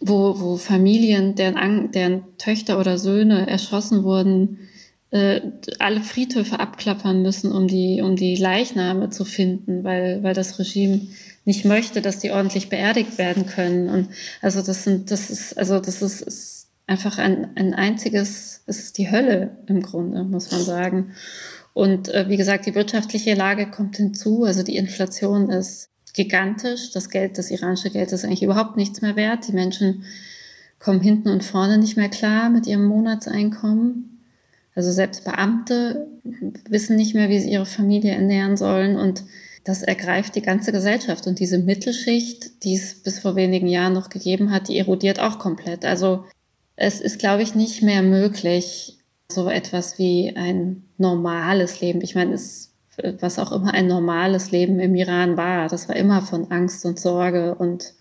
wo, 0.00 0.40
wo 0.40 0.56
Familien, 0.56 1.34
deren, 1.34 1.92
deren 1.92 2.22
Töchter 2.38 2.80
oder 2.80 2.96
Söhne 2.96 3.46
erschossen 3.46 4.04
wurden, 4.04 4.58
äh, 5.10 5.40
alle 5.78 6.00
Friedhöfe 6.00 6.60
abklappern 6.60 7.22
müssen, 7.22 7.52
um 7.52 7.66
die, 7.66 8.00
um 8.02 8.16
die 8.16 8.36
Leichname 8.36 9.10
zu 9.10 9.24
finden, 9.24 9.82
weil, 9.82 10.22
weil 10.22 10.34
das 10.34 10.58
Regime 10.58 11.00
nicht 11.44 11.64
möchte, 11.64 12.00
dass 12.00 12.18
die 12.18 12.30
ordentlich 12.30 12.68
beerdigt 12.68 13.18
werden 13.18 13.46
können. 13.46 13.88
Und 13.88 14.08
also 14.40 14.62
das 14.62 14.84
sind, 14.84 15.10
das 15.10 15.30
ist, 15.30 15.58
also 15.58 15.80
das 15.80 16.02
ist, 16.02 16.20
ist 16.22 16.68
einfach 16.86 17.18
ein, 17.18 17.50
ein 17.56 17.74
einziges, 17.74 18.62
es 18.66 18.78
ist 18.78 18.98
die 18.98 19.10
Hölle 19.10 19.56
im 19.66 19.82
Grunde, 19.82 20.24
muss 20.24 20.50
man 20.50 20.62
sagen. 20.62 21.12
Und 21.72 22.08
äh, 22.08 22.28
wie 22.28 22.36
gesagt, 22.36 22.66
die 22.66 22.74
wirtschaftliche 22.74 23.34
Lage 23.34 23.70
kommt 23.70 23.96
hinzu. 23.96 24.44
Also 24.44 24.62
die 24.62 24.76
Inflation 24.76 25.50
ist 25.50 25.88
gigantisch. 26.14 26.90
Das 26.92 27.10
Geld, 27.10 27.38
das 27.38 27.50
iranische 27.50 27.90
Geld 27.90 28.12
ist 28.12 28.24
eigentlich 28.24 28.42
überhaupt 28.42 28.76
nichts 28.76 29.02
mehr 29.02 29.16
wert. 29.16 29.48
Die 29.48 29.52
Menschen 29.52 30.04
kommen 30.78 31.00
hinten 31.00 31.28
und 31.28 31.44
vorne 31.44 31.78
nicht 31.78 31.96
mehr 31.96 32.08
klar 32.08 32.50
mit 32.50 32.66
ihrem 32.66 32.86
Monatseinkommen. 32.86 34.09
Also 34.74 34.92
selbst 34.92 35.24
Beamte 35.24 36.06
wissen 36.68 36.96
nicht 36.96 37.14
mehr, 37.14 37.28
wie 37.28 37.40
sie 37.40 37.50
ihre 37.50 37.66
Familie 37.66 38.12
ernähren 38.12 38.56
sollen 38.56 38.96
und 38.96 39.24
das 39.64 39.82
ergreift 39.82 40.36
die 40.36 40.42
ganze 40.42 40.72
Gesellschaft. 40.72 41.26
Und 41.26 41.38
diese 41.38 41.58
Mittelschicht, 41.58 42.64
die 42.64 42.76
es 42.76 43.02
bis 43.02 43.18
vor 43.18 43.36
wenigen 43.36 43.66
Jahren 43.66 43.92
noch 43.92 44.08
gegeben 44.08 44.50
hat, 44.50 44.68
die 44.68 44.78
erodiert 44.78 45.20
auch 45.20 45.38
komplett. 45.38 45.84
Also 45.84 46.24
es 46.76 47.00
ist, 47.00 47.18
glaube 47.18 47.42
ich, 47.42 47.54
nicht 47.54 47.82
mehr 47.82 48.02
möglich, 48.02 48.98
so 49.30 49.48
etwas 49.48 49.98
wie 49.98 50.34
ein 50.34 50.84
normales 50.96 51.80
Leben. 51.80 52.00
Ich 52.00 52.14
meine, 52.14 52.32
es, 52.32 52.72
was 53.20 53.38
auch 53.38 53.52
immer 53.52 53.74
ein 53.74 53.86
normales 53.86 54.50
Leben 54.50 54.80
im 54.80 54.94
Iran 54.94 55.36
war, 55.36 55.68
das 55.68 55.88
war 55.88 55.96
immer 55.96 56.22
von 56.22 56.50
Angst 56.50 56.84
und 56.86 56.98
Sorge 56.98 57.54
und 57.54 57.92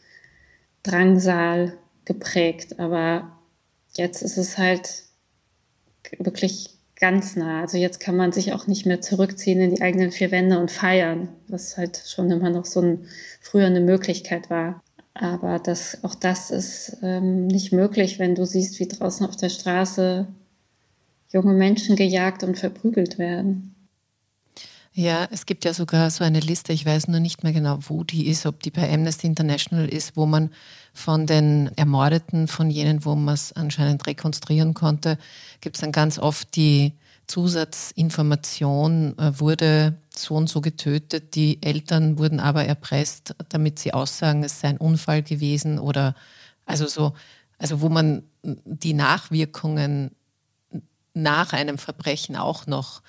Drangsal 0.83 1.73
geprägt. 2.05 2.79
Aber 2.79 3.37
jetzt 3.95 4.21
ist 4.21 4.37
es 4.37 4.57
halt 4.57 5.08
wirklich 6.17 6.75
ganz 6.99 7.35
nah. 7.35 7.61
Also 7.61 7.77
jetzt 7.77 7.99
kann 7.99 8.15
man 8.15 8.31
sich 8.31 8.53
auch 8.53 8.67
nicht 8.67 8.85
mehr 8.85 9.01
zurückziehen 9.01 9.61
in 9.61 9.75
die 9.75 9.81
eigenen 9.81 10.11
vier 10.11 10.31
Wände 10.31 10.59
und 10.59 10.71
feiern, 10.71 11.29
was 11.47 11.77
halt 11.77 12.01
schon 12.05 12.29
immer 12.31 12.49
noch 12.49 12.65
so 12.65 12.81
ein, 12.81 13.07
früher 13.41 13.67
eine 13.67 13.81
Möglichkeit 13.81 14.49
war. 14.49 14.81
Aber 15.13 15.59
das, 15.59 16.03
auch 16.03 16.15
das 16.15 16.51
ist 16.51 16.97
ähm, 17.01 17.47
nicht 17.47 17.73
möglich, 17.73 18.19
wenn 18.19 18.35
du 18.35 18.45
siehst, 18.45 18.79
wie 18.79 18.87
draußen 18.87 19.25
auf 19.25 19.35
der 19.35 19.49
Straße 19.49 20.27
junge 21.31 21.53
Menschen 21.53 21.95
gejagt 21.95 22.43
und 22.43 22.57
verprügelt 22.57 23.17
werden. 23.17 23.75
Ja, 24.93 25.27
es 25.31 25.45
gibt 25.45 25.65
ja 25.65 25.73
sogar 25.73 26.09
so 26.09 26.23
eine 26.23 26.39
Liste, 26.39 26.73
ich 26.73 26.85
weiß 26.85 27.07
nur 27.07 27.19
nicht 27.19 27.43
mehr 27.43 27.53
genau, 27.53 27.79
wo 27.87 28.03
die 28.03 28.27
ist, 28.27 28.45
ob 28.45 28.63
die 28.63 28.71
bei 28.71 28.91
Amnesty 28.91 29.27
International 29.27 29.87
ist, 29.87 30.17
wo 30.17 30.25
man 30.25 30.49
von 30.93 31.25
den 31.25 31.71
Ermordeten, 31.75 32.47
von 32.47 32.69
jenen, 32.69 33.05
wo 33.05 33.15
man 33.15 33.33
es 33.33 33.53
anscheinend 33.53 34.05
rekonstruieren 34.07 34.73
konnte, 34.73 35.17
gibt 35.61 35.75
es 35.77 35.81
dann 35.81 35.91
ganz 35.91 36.19
oft 36.19 36.55
die 36.55 36.93
Zusatzinformation, 37.27 39.17
äh, 39.17 39.39
wurde 39.39 39.95
so 40.15 40.35
und 40.35 40.49
so 40.49 40.61
getötet, 40.61 41.35
die 41.35 41.61
Eltern 41.61 42.17
wurden 42.17 42.39
aber 42.39 42.65
erpresst, 42.65 43.35
damit 43.49 43.79
sie 43.79 43.93
aussagen, 43.93 44.43
es 44.43 44.59
sei 44.59 44.69
ein 44.69 44.77
Unfall 44.77 45.21
gewesen 45.21 45.79
oder 45.79 46.15
also 46.65 46.87
so, 46.87 47.13
also 47.57 47.81
wo 47.81 47.89
man 47.89 48.23
die 48.43 48.93
Nachwirkungen 48.93 50.15
nach 51.13 51.53
einem 51.53 51.77
Verbrechen 51.77 52.35
auch 52.35 52.67
noch 52.67 53.01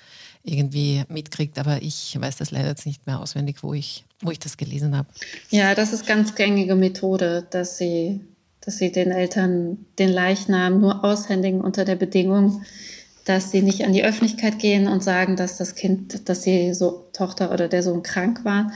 irgendwie 0.43 1.03
mitkriegt. 1.09 1.59
Aber 1.59 1.81
ich 1.81 2.17
weiß 2.19 2.37
das 2.37 2.51
leider 2.51 2.69
jetzt 2.69 2.85
nicht 2.85 3.05
mehr 3.07 3.19
auswendig, 3.19 3.57
wo 3.61 3.73
ich, 3.73 4.05
wo 4.21 4.31
ich 4.31 4.39
das 4.39 4.57
gelesen 4.57 4.95
habe. 4.95 5.07
Ja, 5.49 5.75
das 5.75 5.93
ist 5.93 6.05
ganz 6.05 6.35
gängige 6.35 6.75
Methode, 6.75 7.45
dass 7.49 7.77
sie, 7.77 8.21
dass 8.61 8.77
sie 8.77 8.91
den 8.91 9.11
Eltern 9.11 9.85
den 9.99 10.09
Leichnam 10.09 10.81
nur 10.81 11.03
aushändigen 11.03 11.61
unter 11.61 11.85
der 11.85 11.95
Bedingung, 11.95 12.63
dass 13.25 13.51
sie 13.51 13.61
nicht 13.61 13.83
an 13.83 13.93
die 13.93 14.03
Öffentlichkeit 14.03 14.59
gehen 14.59 14.87
und 14.87 15.03
sagen, 15.03 15.35
dass 15.35 15.57
das 15.57 15.75
Kind, 15.75 16.27
dass 16.27 16.41
die 16.41 16.73
so 16.73 17.07
Tochter 17.13 17.51
oder 17.51 17.67
der 17.67 17.83
Sohn 17.83 18.03
krank 18.03 18.43
war, 18.43 18.71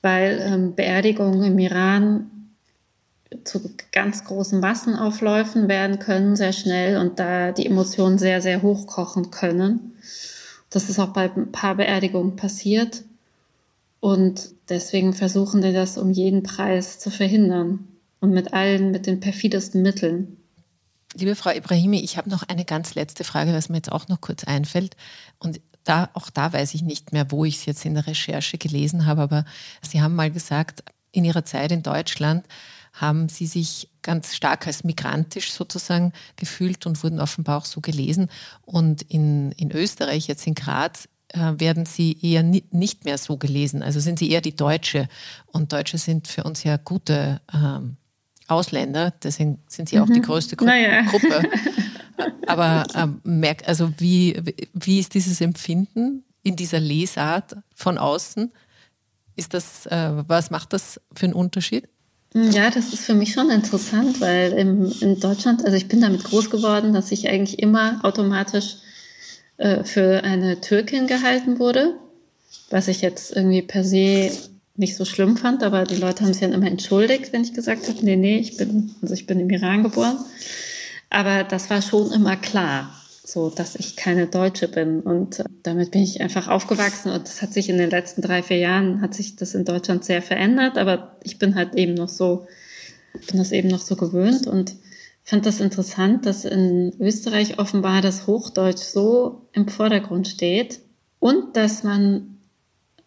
weil 0.00 0.40
ähm, 0.42 0.74
Beerdigungen 0.74 1.44
im 1.44 1.58
Iran 1.58 2.30
zu 3.44 3.60
ganz 3.92 4.24
großen 4.24 4.60
Massenaufläufen 4.60 5.68
werden 5.68 5.98
können, 5.98 6.36
sehr 6.36 6.52
schnell 6.52 6.98
und 6.98 7.18
da 7.18 7.52
die 7.52 7.66
Emotionen 7.66 8.18
sehr, 8.18 8.42
sehr 8.42 8.62
hochkochen 8.62 9.30
können. 9.30 9.92
Das 10.72 10.88
ist 10.88 10.98
auch 10.98 11.12
bei 11.12 11.30
ein 11.30 11.52
paar 11.52 11.76
Beerdigungen 11.76 12.36
passiert. 12.36 13.04
Und 14.00 14.50
deswegen 14.68 15.12
versuchen 15.12 15.62
die 15.62 15.72
das 15.72 15.96
um 15.96 16.10
jeden 16.10 16.42
Preis 16.42 16.98
zu 16.98 17.10
verhindern 17.10 17.86
und 18.20 18.30
mit 18.30 18.52
allen, 18.52 18.90
mit 18.90 19.06
den 19.06 19.20
perfidesten 19.20 19.82
Mitteln. 19.82 20.38
Liebe 21.14 21.36
Frau 21.36 21.50
Ibrahimi, 21.50 22.00
ich 22.00 22.16
habe 22.16 22.30
noch 22.30 22.42
eine 22.42 22.64
ganz 22.64 22.94
letzte 22.94 23.22
Frage, 23.22 23.52
was 23.52 23.68
mir 23.68 23.76
jetzt 23.76 23.92
auch 23.92 24.08
noch 24.08 24.20
kurz 24.20 24.44
einfällt. 24.44 24.96
Und 25.38 25.60
da, 25.84 26.08
auch 26.14 26.30
da 26.30 26.52
weiß 26.52 26.74
ich 26.74 26.82
nicht 26.82 27.12
mehr, 27.12 27.30
wo 27.30 27.44
ich 27.44 27.58
es 27.58 27.66
jetzt 27.66 27.84
in 27.84 27.94
der 27.94 28.06
Recherche 28.06 28.56
gelesen 28.56 29.04
habe, 29.04 29.22
aber 29.22 29.44
Sie 29.82 30.00
haben 30.00 30.16
mal 30.16 30.30
gesagt, 30.30 30.82
in 31.12 31.24
Ihrer 31.24 31.44
Zeit 31.44 31.70
in 31.70 31.82
Deutschland 31.82 32.46
haben 32.92 33.28
Sie 33.28 33.46
sich 33.46 33.88
ganz 34.02 34.34
stark 34.34 34.66
als 34.66 34.84
migrantisch 34.84 35.52
sozusagen 35.52 36.12
gefühlt 36.36 36.86
und 36.86 37.02
wurden 37.02 37.20
offenbar 37.20 37.58
auch 37.58 37.64
so 37.64 37.80
gelesen. 37.80 38.28
Und 38.62 39.02
in, 39.02 39.52
in 39.52 39.72
Österreich, 39.72 40.26
jetzt 40.26 40.46
in 40.46 40.54
Graz, 40.54 41.08
äh, 41.28 41.54
werden 41.58 41.86
Sie 41.86 42.18
eher 42.20 42.42
nicht 42.42 43.04
mehr 43.04 43.16
so 43.16 43.38
gelesen. 43.38 43.82
Also 43.82 44.00
sind 44.00 44.18
Sie 44.18 44.30
eher 44.30 44.42
die 44.42 44.54
Deutsche. 44.54 45.08
Und 45.46 45.72
Deutsche 45.72 45.98
sind 45.98 46.28
für 46.28 46.44
uns 46.44 46.64
ja 46.64 46.76
gute 46.76 47.40
ähm, 47.54 47.96
Ausländer, 48.48 49.12
deswegen 49.22 49.62
sind 49.66 49.88
Sie 49.88 49.98
auch 49.98 50.06
mhm. 50.06 50.14
die 50.14 50.20
größte 50.20 50.56
Gru 50.56 50.66
naja. 50.66 51.02
Gruppe. 51.02 51.42
Aber 52.46 52.84
ähm, 52.94 53.20
merk, 53.24 53.66
also 53.66 53.92
wie, 53.98 54.40
wie 54.74 54.98
ist 54.98 55.14
dieses 55.14 55.40
Empfinden 55.40 56.24
in 56.42 56.56
dieser 56.56 56.80
Lesart 56.80 57.56
von 57.74 57.96
außen? 57.96 58.52
Ist 59.36 59.54
das, 59.54 59.86
äh, 59.86 60.10
was 60.28 60.50
macht 60.50 60.72
das 60.74 61.00
für 61.14 61.26
einen 61.26 61.34
Unterschied? 61.34 61.88
Ja, 62.34 62.70
das 62.70 62.92
ist 62.94 63.04
für 63.04 63.14
mich 63.14 63.32
schon 63.32 63.50
interessant, 63.50 64.20
weil 64.20 64.52
im, 64.52 64.90
in 65.00 65.20
Deutschland, 65.20 65.64
also 65.64 65.76
ich 65.76 65.88
bin 65.88 66.00
damit 66.00 66.24
groß 66.24 66.48
geworden, 66.48 66.94
dass 66.94 67.12
ich 67.12 67.28
eigentlich 67.28 67.58
immer 67.58 68.00
automatisch 68.04 68.76
äh, 69.58 69.84
für 69.84 70.24
eine 70.24 70.60
Türkin 70.60 71.06
gehalten 71.06 71.58
wurde, 71.58 71.94
was 72.70 72.88
ich 72.88 73.02
jetzt 73.02 73.36
irgendwie 73.36 73.60
per 73.60 73.84
se 73.84 74.30
nicht 74.76 74.96
so 74.96 75.04
schlimm 75.04 75.36
fand, 75.36 75.62
aber 75.62 75.84
die 75.84 75.96
Leute 75.96 76.24
haben 76.24 76.32
sich 76.32 76.40
dann 76.40 76.54
immer 76.54 76.68
entschuldigt, 76.68 77.34
wenn 77.34 77.42
ich 77.42 77.52
gesagt 77.52 77.86
habe, 77.86 77.98
nee, 78.02 78.16
nee, 78.16 78.38
ich 78.38 78.56
bin, 78.56 78.94
also 79.02 79.12
ich 79.12 79.26
bin 79.26 79.38
im 79.38 79.50
Iran 79.50 79.82
geboren. 79.82 80.16
Aber 81.10 81.44
das 81.44 81.68
war 81.68 81.82
schon 81.82 82.10
immer 82.12 82.36
klar 82.36 83.01
so 83.24 83.50
dass 83.50 83.76
ich 83.76 83.96
keine 83.96 84.26
Deutsche 84.26 84.68
bin. 84.68 85.00
Und 85.00 85.40
äh, 85.40 85.44
damit 85.62 85.92
bin 85.92 86.02
ich 86.02 86.20
einfach 86.20 86.48
aufgewachsen 86.48 87.12
und 87.12 87.22
das 87.22 87.42
hat 87.42 87.52
sich 87.52 87.68
in 87.68 87.78
den 87.78 87.90
letzten 87.90 88.22
drei, 88.22 88.42
vier 88.42 88.58
Jahren, 88.58 89.00
hat 89.00 89.14
sich 89.14 89.36
das 89.36 89.54
in 89.54 89.64
Deutschland 89.64 90.04
sehr 90.04 90.22
verändert, 90.22 90.76
aber 90.78 91.16
ich 91.22 91.38
bin 91.38 91.54
halt 91.54 91.74
eben 91.74 91.94
noch 91.94 92.08
so, 92.08 92.46
bin 93.28 93.38
das 93.38 93.52
eben 93.52 93.68
noch 93.68 93.80
so 93.80 93.96
gewöhnt 93.96 94.46
und 94.46 94.74
fand 95.22 95.46
das 95.46 95.60
interessant, 95.60 96.26
dass 96.26 96.44
in 96.44 96.92
Österreich 96.98 97.58
offenbar 97.58 98.02
das 98.02 98.26
Hochdeutsch 98.26 98.82
so 98.82 99.46
im 99.52 99.68
Vordergrund 99.68 100.26
steht 100.26 100.80
und 101.20 101.56
dass 101.56 101.84
man 101.84 102.38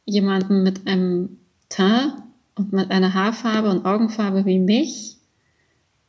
jemanden 0.05 0.63
mit 0.63 0.87
einem 0.87 1.39
Teint 1.67 2.13
und 2.55 2.71
mit 2.71 2.89
einer 2.89 3.13
Haarfarbe 3.13 3.69
und 3.69 3.85
Augenfarbe 3.85 4.45
wie 4.45 4.59
mich 4.59 5.17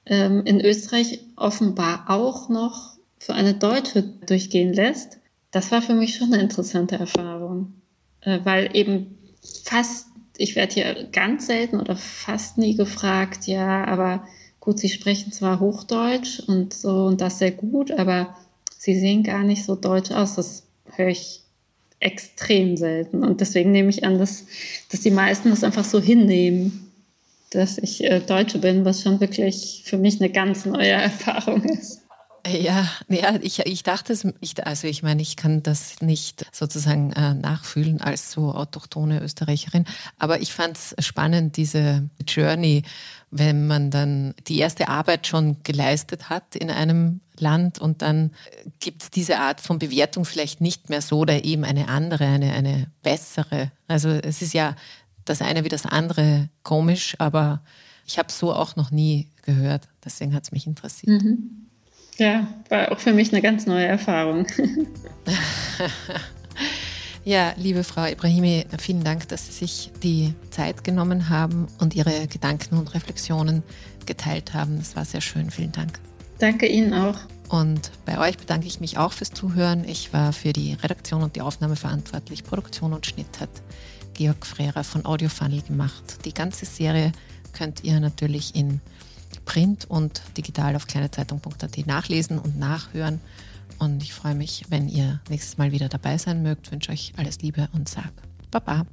ähm, 0.04 0.42
in 0.44 0.60
Österreich 0.60 1.24
offenbar 1.34 2.04
auch 2.06 2.48
noch 2.48 2.95
für 3.18 3.34
eine 3.34 3.54
Deutsche 3.54 4.02
durchgehen 4.02 4.72
lässt, 4.72 5.18
das 5.50 5.70
war 5.70 5.80
für 5.80 5.94
mich 5.94 6.16
schon 6.16 6.32
eine 6.32 6.42
interessante 6.42 6.96
Erfahrung, 6.96 7.74
äh, 8.20 8.40
weil 8.44 8.76
eben 8.76 9.16
fast, 9.64 10.08
ich 10.36 10.56
werde 10.56 10.74
hier 10.74 11.08
ganz 11.12 11.46
selten 11.46 11.80
oder 11.80 11.96
fast 11.96 12.58
nie 12.58 12.74
gefragt, 12.74 13.46
ja, 13.46 13.84
aber 13.84 14.26
gut, 14.60 14.78
Sie 14.78 14.88
sprechen 14.88 15.32
zwar 15.32 15.60
Hochdeutsch 15.60 16.40
und 16.40 16.74
so 16.74 17.06
und 17.06 17.20
das 17.20 17.38
sehr 17.38 17.52
gut, 17.52 17.90
aber 17.90 18.36
Sie 18.76 18.98
sehen 18.98 19.22
gar 19.22 19.42
nicht 19.42 19.64
so 19.64 19.74
deutsch 19.74 20.10
aus. 20.10 20.34
Das 20.34 20.64
höre 20.94 21.08
ich 21.08 21.42
extrem 21.98 22.76
selten 22.76 23.24
und 23.24 23.40
deswegen 23.40 23.72
nehme 23.72 23.88
ich 23.88 24.04
an, 24.04 24.18
dass, 24.18 24.44
dass 24.90 25.00
die 25.00 25.10
meisten 25.10 25.50
das 25.50 25.64
einfach 25.64 25.84
so 25.84 26.00
hinnehmen, 26.00 26.92
dass 27.50 27.78
ich 27.78 28.04
äh, 28.04 28.20
Deutsche 28.20 28.58
bin, 28.58 28.84
was 28.84 29.02
schon 29.02 29.20
wirklich 29.20 29.82
für 29.86 29.96
mich 29.96 30.20
eine 30.20 30.30
ganz 30.30 30.66
neue 30.66 30.90
Erfahrung 30.90 31.64
ist. 31.64 32.05
Ja, 32.46 32.88
ja 33.08 33.38
ich, 33.40 33.60
ich 33.60 33.82
dachte, 33.82 34.16
ich, 34.40 34.66
also 34.66 34.86
ich 34.86 35.02
meine, 35.02 35.22
ich 35.22 35.36
kann 35.36 35.62
das 35.62 36.00
nicht 36.00 36.46
sozusagen 36.52 37.12
äh, 37.12 37.34
nachfühlen 37.34 38.00
als 38.00 38.32
so 38.32 38.52
autochtone 38.52 39.20
Österreicherin, 39.20 39.84
aber 40.18 40.40
ich 40.40 40.52
fand 40.52 40.76
es 40.76 40.94
spannend, 41.04 41.56
diese 41.56 42.08
Journey, 42.26 42.82
wenn 43.30 43.66
man 43.66 43.90
dann 43.90 44.34
die 44.46 44.58
erste 44.58 44.88
Arbeit 44.88 45.26
schon 45.26 45.56
geleistet 45.62 46.30
hat 46.30 46.54
in 46.54 46.70
einem 46.70 47.20
Land 47.38 47.78
und 47.78 48.02
dann 48.02 48.32
gibt 48.80 49.02
es 49.02 49.10
diese 49.10 49.38
Art 49.38 49.60
von 49.60 49.78
Bewertung 49.78 50.24
vielleicht 50.24 50.60
nicht 50.60 50.88
mehr 50.88 51.02
so 51.02 51.18
oder 51.18 51.44
eben 51.44 51.64
eine 51.64 51.88
andere, 51.88 52.26
eine, 52.26 52.52
eine 52.52 52.86
bessere. 53.02 53.72
Also 53.88 54.08
es 54.08 54.42
ist 54.42 54.54
ja 54.54 54.76
das 55.24 55.42
eine 55.42 55.64
wie 55.64 55.68
das 55.68 55.86
andere 55.86 56.48
komisch, 56.62 57.16
aber 57.18 57.62
ich 58.06 58.18
habe 58.18 58.30
so 58.30 58.52
auch 58.52 58.76
noch 58.76 58.90
nie 58.90 59.28
gehört. 59.42 59.88
Deswegen 60.04 60.34
hat 60.34 60.44
es 60.44 60.52
mich 60.52 60.66
interessiert. 60.66 61.22
Mhm. 61.22 61.65
Ja, 62.18 62.46
war 62.70 62.92
auch 62.92 62.98
für 62.98 63.12
mich 63.12 63.32
eine 63.32 63.42
ganz 63.42 63.66
neue 63.66 63.84
Erfahrung. 63.84 64.46
ja, 67.24 67.52
liebe 67.56 67.84
Frau 67.84 68.06
Ibrahimi, 68.06 68.64
vielen 68.78 69.04
Dank, 69.04 69.28
dass 69.28 69.46
Sie 69.46 69.52
sich 69.52 69.90
die 70.02 70.32
Zeit 70.50 70.82
genommen 70.82 71.28
haben 71.28 71.66
und 71.78 71.94
Ihre 71.94 72.26
Gedanken 72.26 72.78
und 72.78 72.94
Reflexionen 72.94 73.62
geteilt 74.06 74.54
haben. 74.54 74.78
Das 74.78 74.96
war 74.96 75.04
sehr 75.04 75.20
schön. 75.20 75.50
Vielen 75.50 75.72
Dank. 75.72 75.98
Danke 76.38 76.66
Ihnen 76.66 76.94
auch. 76.94 77.18
Und 77.48 77.92
bei 78.06 78.18
euch 78.18 78.38
bedanke 78.38 78.66
ich 78.66 78.80
mich 78.80 78.96
auch 78.96 79.12
fürs 79.12 79.30
Zuhören. 79.30 79.84
Ich 79.86 80.12
war 80.12 80.32
für 80.32 80.52
die 80.52 80.72
Redaktion 80.74 81.22
und 81.22 81.36
die 81.36 81.42
Aufnahme 81.42 81.76
verantwortlich. 81.76 82.44
Produktion 82.44 82.92
und 82.92 83.06
Schnitt 83.06 83.40
hat 83.40 83.50
Georg 84.14 84.46
Frera 84.46 84.82
von 84.82 85.04
Audiofunnel 85.04 85.62
gemacht. 85.62 86.24
Die 86.24 86.32
ganze 86.32 86.64
Serie 86.64 87.12
könnt 87.52 87.84
ihr 87.84 88.00
natürlich 88.00 88.54
in 88.54 88.80
Print 89.46 89.86
und 89.88 90.20
digital 90.36 90.76
auf 90.76 90.86
kleinezeitung.at 90.86 91.86
nachlesen 91.86 92.38
und 92.38 92.58
nachhören. 92.58 93.20
Und 93.78 94.02
ich 94.02 94.12
freue 94.12 94.34
mich, 94.34 94.64
wenn 94.68 94.88
ihr 94.88 95.20
nächstes 95.30 95.56
Mal 95.56 95.72
wieder 95.72 95.88
dabei 95.88 96.18
sein 96.18 96.42
mögt. 96.42 96.70
Wünsche 96.70 96.92
euch 96.92 97.14
alles 97.16 97.40
Liebe 97.40 97.68
und 97.72 97.88
sag 97.88 98.12
Baba. 98.50 98.86